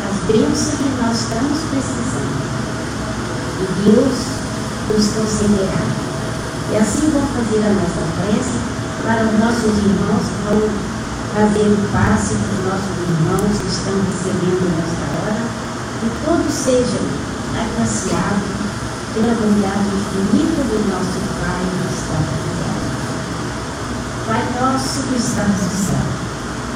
as 0.05 0.15
bênçãos 0.29 0.77
que 0.77 0.89
nós 1.01 1.17
estamos 1.17 1.57
precisando. 1.73 2.37
E 3.57 3.65
Deus 3.81 4.17
nos 4.93 5.07
concederá. 5.17 5.81
E 6.69 6.77
assim 6.77 7.09
vamos 7.09 7.33
fazer 7.33 7.65
a 7.65 7.73
nossa 7.81 8.05
prece 8.21 8.61
para 9.01 9.25
os 9.25 9.39
nossos 9.41 9.73
irmãos 9.73 10.21
que 10.21 10.37
vão 10.45 10.61
fazer 11.33 11.65
o 11.65 11.89
passe 11.89 12.37
para 12.37 12.53
os 12.53 12.65
nossos 12.69 12.93
irmãos 13.09 13.57
que 13.57 13.73
estão 13.73 13.97
recebendo 14.05 14.69
nesta 14.69 15.05
hora. 15.17 15.49
Que 15.97 16.09
todos 16.23 16.53
sejam 16.53 17.09
agraciados 17.57 18.53
pela 19.17 19.33
bondade 19.33 19.89
infinita 19.97 20.61
do 20.61 20.77
nosso 20.93 21.17
Pai 21.41 21.65
que 21.65 21.89
está. 21.89 22.48
Pai 24.29 24.45
nosso 24.61 25.01
que 25.09 25.17
estás 25.17 25.47
no 25.47 25.73
céu, 25.73 26.05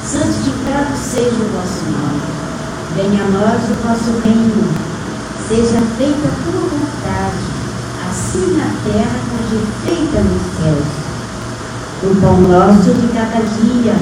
santificado 0.04 0.98
seja 0.98 1.38
o 1.38 1.54
vosso 1.54 1.86
nome. 1.86 2.20
Venha 2.96 3.26
a 3.26 3.30
nós 3.30 3.62
o 3.70 3.76
vosso 3.86 4.10
reino. 4.26 4.74
Seja 5.48 5.80
feita 5.96 6.30
a 6.30 6.50
tua 6.50 6.62
vontade, 6.62 7.46
assim 8.10 8.58
na 8.58 8.74
terra 8.82 9.20
como 9.30 9.62
feita 9.86 10.22
nos 10.22 10.42
céus. 10.58 10.90
O 12.02 12.16
pão 12.20 12.42
nosso 12.42 12.90
de 12.90 13.08
cada 13.14 13.46
dia 13.46 13.94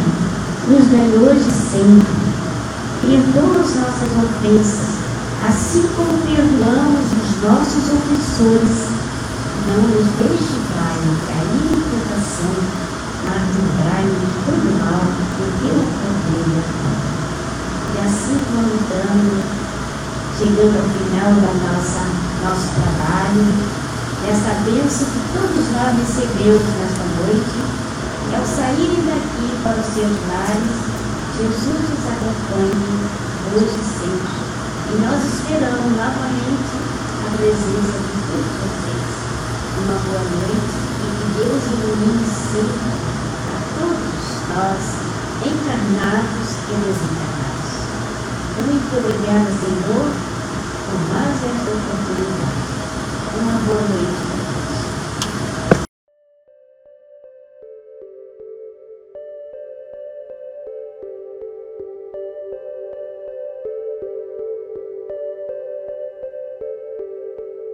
nos 0.69 0.87
dai 0.87 1.11
hoje 1.19 1.51
sempre. 1.51 2.07
Perdoa 3.01 3.65
as 3.65 3.75
nossas 3.75 4.11
ofensas, 4.15 4.95
assim 5.45 5.89
como 5.97 6.19
perdoamos 6.19 7.05
os 7.19 7.43
nossos 7.43 7.83
ofensores. 7.99 8.87
Não 9.67 9.81
nos 9.89 10.07
deixe, 10.19 10.55
Pai, 10.73 11.01
cair 11.27 11.67
em 11.67 11.81
tentação, 11.81 12.90
livrai-nos 13.39 14.19
de 14.19 14.29
todo 14.43 14.67
mal, 14.81 15.03
porque 15.15 15.45
teu 15.61 15.77
poder 15.79 16.63
E 17.91 17.97
assim 18.03 18.37
vamos 18.51 18.81
dando, 18.91 19.35
chegando 20.37 20.75
ao 20.75 20.87
final 20.91 21.31
da 21.39 21.53
nossa 21.63 22.31
nosso 22.41 22.73
trabalho, 22.73 23.45
essa 24.25 24.65
bênção 24.65 25.05
que 25.05 25.21
todos 25.29 25.65
nós 25.77 25.93
recebemos 25.93 26.65
nesta 26.81 27.05
noite, 27.21 27.57
e 28.29 28.35
ao 28.35 28.45
saírem 28.45 29.05
daqui 29.05 29.47
para 29.61 29.77
os 29.77 29.93
seus 29.93 30.15
lares, 30.25 30.91
Jesus 31.37 31.85
os 31.85 32.03
acompanhe 32.09 33.21
hoje 33.53 33.77
e 33.77 33.85
sempre. 33.93 34.41
E 34.89 35.01
nós 35.05 35.21
esperamos 35.21 35.91
novamente 35.97 36.73
a 37.21 37.37
presença 37.37 37.97
de 38.01 38.17
todos 38.25 38.53
vocês. 38.61 39.09
Uma 39.81 39.97
boa 40.01 40.21
noite 40.21 40.77
e 41.01 41.09
que 41.17 41.25
Deus 41.37 41.63
ilumine 41.71 42.25
sempre 42.25 43.00
nós, 44.55 44.83
encarnados 45.45 46.49
e 46.67 46.75
desencarnados. 46.83 47.71
Muito 48.65 48.97
obrigada, 48.97 49.49
Senhor, 49.59 50.11
por 50.85 50.99
mais 51.13 51.35
esta 51.35 51.71
oportunidade. 51.71 52.61
Uma 53.39 53.53
boa 53.65 53.81
noite 53.81 54.30